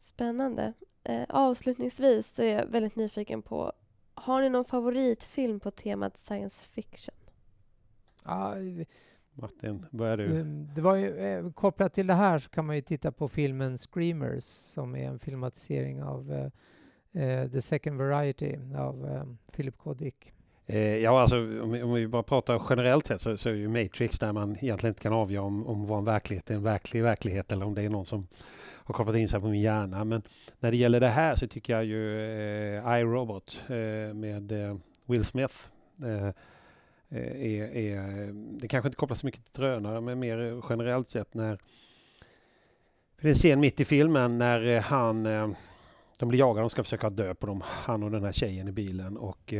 Spännande. 0.00 0.72
Eh, 1.08 1.24
avslutningsvis 1.28 2.34
så 2.34 2.42
är 2.42 2.58
jag 2.58 2.66
väldigt 2.66 2.96
nyfiken 2.96 3.42
på, 3.42 3.72
har 4.14 4.42
ni 4.42 4.48
någon 4.48 4.64
favoritfilm 4.64 5.60
på 5.60 5.70
temat 5.70 6.18
science 6.18 6.64
fiction? 6.64 7.14
Ja, 8.24 8.54
Martin, 9.32 9.86
börjar 9.90 10.16
du? 10.16 10.28
Det, 10.28 10.42
det 10.74 10.80
var 10.80 10.96
ju, 10.96 11.16
eh, 11.16 11.50
kopplat 11.50 11.94
till 11.94 12.06
det 12.06 12.14
här 12.14 12.38
så 12.38 12.50
kan 12.50 12.66
man 12.66 12.76
ju 12.76 12.82
titta 12.82 13.12
på 13.12 13.28
filmen 13.28 13.78
Screamers 13.78 14.44
som 14.44 14.96
är 14.96 15.08
en 15.08 15.18
filmatisering 15.18 16.02
av 16.02 16.32
eh, 16.32 17.22
eh 17.22 17.50
The 17.50 17.62
Second 17.62 17.98
Variety 17.98 18.56
av 18.76 19.06
eh, 19.06 19.52
Philip 19.52 19.78
K. 19.78 19.94
Dick. 19.94 20.32
Eh, 20.66 20.96
ja, 20.96 21.20
alltså 21.20 21.36
om 21.36 21.70
vi, 21.70 21.82
om 21.82 21.92
vi, 21.92 22.06
bara 22.06 22.22
pratar 22.22 22.62
generellt 22.70 23.06
sett 23.06 23.20
så, 23.20 23.36
så 23.36 23.48
är 23.48 23.54
ju 23.54 23.68
Matrix 23.68 24.18
där 24.18 24.32
man 24.32 24.56
egentligen 24.60 24.90
inte 24.90 25.02
kan 25.02 25.12
avgöra 25.12 25.44
om, 25.44 25.66
om 25.66 25.86
vad 25.86 25.98
en 25.98 26.04
verklighet 26.04 26.50
är 26.50 26.54
en 26.54 26.62
verklig 26.62 27.02
verklighet 27.02 27.52
eller 27.52 27.66
om 27.66 27.74
det 27.74 27.82
är 27.82 27.90
någon 27.90 28.06
som 28.06 28.26
har 28.88 28.94
kopplat 28.94 29.16
in 29.16 29.28
sig 29.28 29.40
på 29.40 29.48
min 29.48 29.60
hjärna. 29.60 30.04
Men 30.04 30.22
när 30.60 30.70
det 30.70 30.76
gäller 30.76 31.00
det 31.00 31.08
här 31.08 31.34
så 31.34 31.46
tycker 31.46 31.72
jag 31.72 31.84
ju 31.84 32.20
eh, 32.76 32.98
iRobot 32.98 33.62
eh, 33.68 34.14
med 34.14 34.52
eh, 34.52 34.76
Will 35.06 35.24
Smith 35.24 35.54
eh, 36.02 36.26
eh 36.26 36.32
är, 37.10 37.76
är, 37.76 38.30
det 38.60 38.68
kanske 38.68 38.88
inte 38.88 38.96
kopplas 38.96 39.20
så 39.20 39.26
mycket 39.26 39.44
till 39.44 39.62
drönare 39.62 40.00
men 40.00 40.18
mer 40.18 40.62
generellt 40.68 41.10
sett 41.10 41.34
när 41.34 41.58
det 43.20 43.28
är 43.28 43.30
en 43.30 43.34
scen 43.34 43.60
mitt 43.60 43.80
i 43.80 43.84
filmen 43.84 44.38
när 44.38 44.66
eh, 44.66 44.82
han 44.82 45.26
eh, 45.26 45.50
de 46.18 46.28
blir 46.28 46.38
jagade, 46.38 46.60
de 46.60 46.70
ska 46.70 46.82
försöka 46.82 47.10
dö 47.10 47.34
på 47.34 47.46
dem, 47.46 47.62
han 47.64 48.02
och 48.02 48.10
den 48.10 48.24
här 48.24 48.32
tjejen 48.32 48.68
i 48.68 48.72
bilen 48.72 49.16
och 49.16 49.54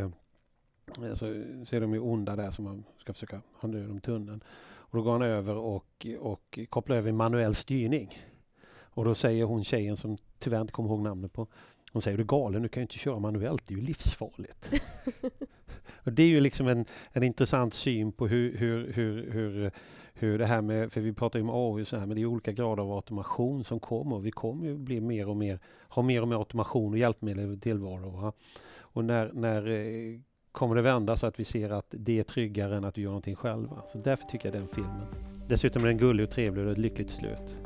så, 1.14 1.44
så 1.64 1.76
är 1.76 1.80
de 1.80 1.94
ju 1.94 2.00
onda 2.00 2.36
där 2.36 2.50
som 2.50 2.64
man 2.64 2.84
ska 2.98 3.12
försöka 3.12 3.40
ha 3.52 3.68
död 3.68 3.88
dem 3.88 4.00
tunneln. 4.00 4.44
Och 4.90 4.96
då 4.96 5.02
går 5.02 5.12
han 5.12 5.22
över 5.22 5.56
och, 5.56 6.06
och 6.18 6.58
kopplar 6.68 6.96
över 6.96 7.12
manuell 7.12 7.54
styrning. 7.54 8.18
Och 8.98 9.04
då 9.04 9.14
säger 9.14 9.44
hon 9.44 9.64
tjejen 9.64 9.96
som 9.96 10.16
tyvärr 10.38 10.60
inte 10.60 10.72
kommer 10.72 10.90
ihåg 10.90 11.00
namnet 11.00 11.32
på. 11.32 11.46
Hon 11.92 12.02
säger 12.02 12.16
du 12.16 12.22
är 12.22 12.26
galen, 12.26 12.62
du 12.62 12.68
kan 12.68 12.80
ju 12.80 12.82
inte 12.82 12.98
köra 12.98 13.18
manuellt, 13.18 13.66
det 13.66 13.74
är 13.74 13.78
ju 13.78 13.84
livsfarligt. 13.84 14.70
och 16.04 16.12
det 16.12 16.22
är 16.22 16.26
ju 16.26 16.40
liksom 16.40 16.68
en, 16.68 16.84
en 17.12 17.22
intressant 17.22 17.74
syn 17.74 18.12
på 18.12 18.26
hur, 18.26 18.56
hur, 18.56 18.92
hur, 18.92 19.30
hur, 19.30 19.70
hur 20.14 20.38
det 20.38 20.46
här 20.46 20.60
med, 20.60 20.92
för 20.92 21.00
vi 21.00 21.12
pratar 21.12 21.38
ju 21.38 21.48
om 21.48 21.76
AI 21.78 21.84
så 21.84 21.96
här, 21.96 22.06
men 22.06 22.14
det 22.16 22.22
är 22.22 22.26
olika 22.26 22.52
grader 22.52 22.82
av 22.82 22.92
automation 22.92 23.64
som 23.64 23.80
kommer. 23.80 24.18
Vi 24.18 24.30
kommer 24.30 24.66
ju 24.66 24.78
bli 24.78 25.00
mer 25.00 25.28
och 25.28 25.36
mer, 25.36 25.58
ha 25.88 26.02
mer 26.02 26.22
och 26.22 26.28
mer 26.28 26.36
automation 26.36 26.92
och 26.92 26.98
hjälpmedel 26.98 27.54
i 27.54 27.60
tillvaro. 27.60 28.32
Och 28.78 29.04
när, 29.04 29.32
när 29.32 29.70
eh, 29.70 30.20
kommer 30.52 30.74
det 30.74 30.82
vända 30.82 31.16
så 31.16 31.26
att 31.26 31.40
vi 31.40 31.44
ser 31.44 31.70
att 31.70 31.86
det 31.90 32.18
är 32.18 32.24
tryggare 32.24 32.76
än 32.76 32.84
att 32.84 32.98
vi 32.98 33.02
gör 33.02 33.10
någonting 33.10 33.36
själva. 33.36 33.82
Så 33.92 33.98
därför 33.98 34.26
tycker 34.26 34.46
jag 34.48 34.60
den 34.60 34.68
filmen. 34.68 35.06
Dessutom 35.48 35.82
är 35.82 35.86
den 35.86 35.98
gullig 35.98 36.24
och 36.24 36.30
trevlig 36.30 36.66
och 36.66 36.72
ett 36.72 36.78
lyckligt 36.78 37.10
slut. 37.10 37.58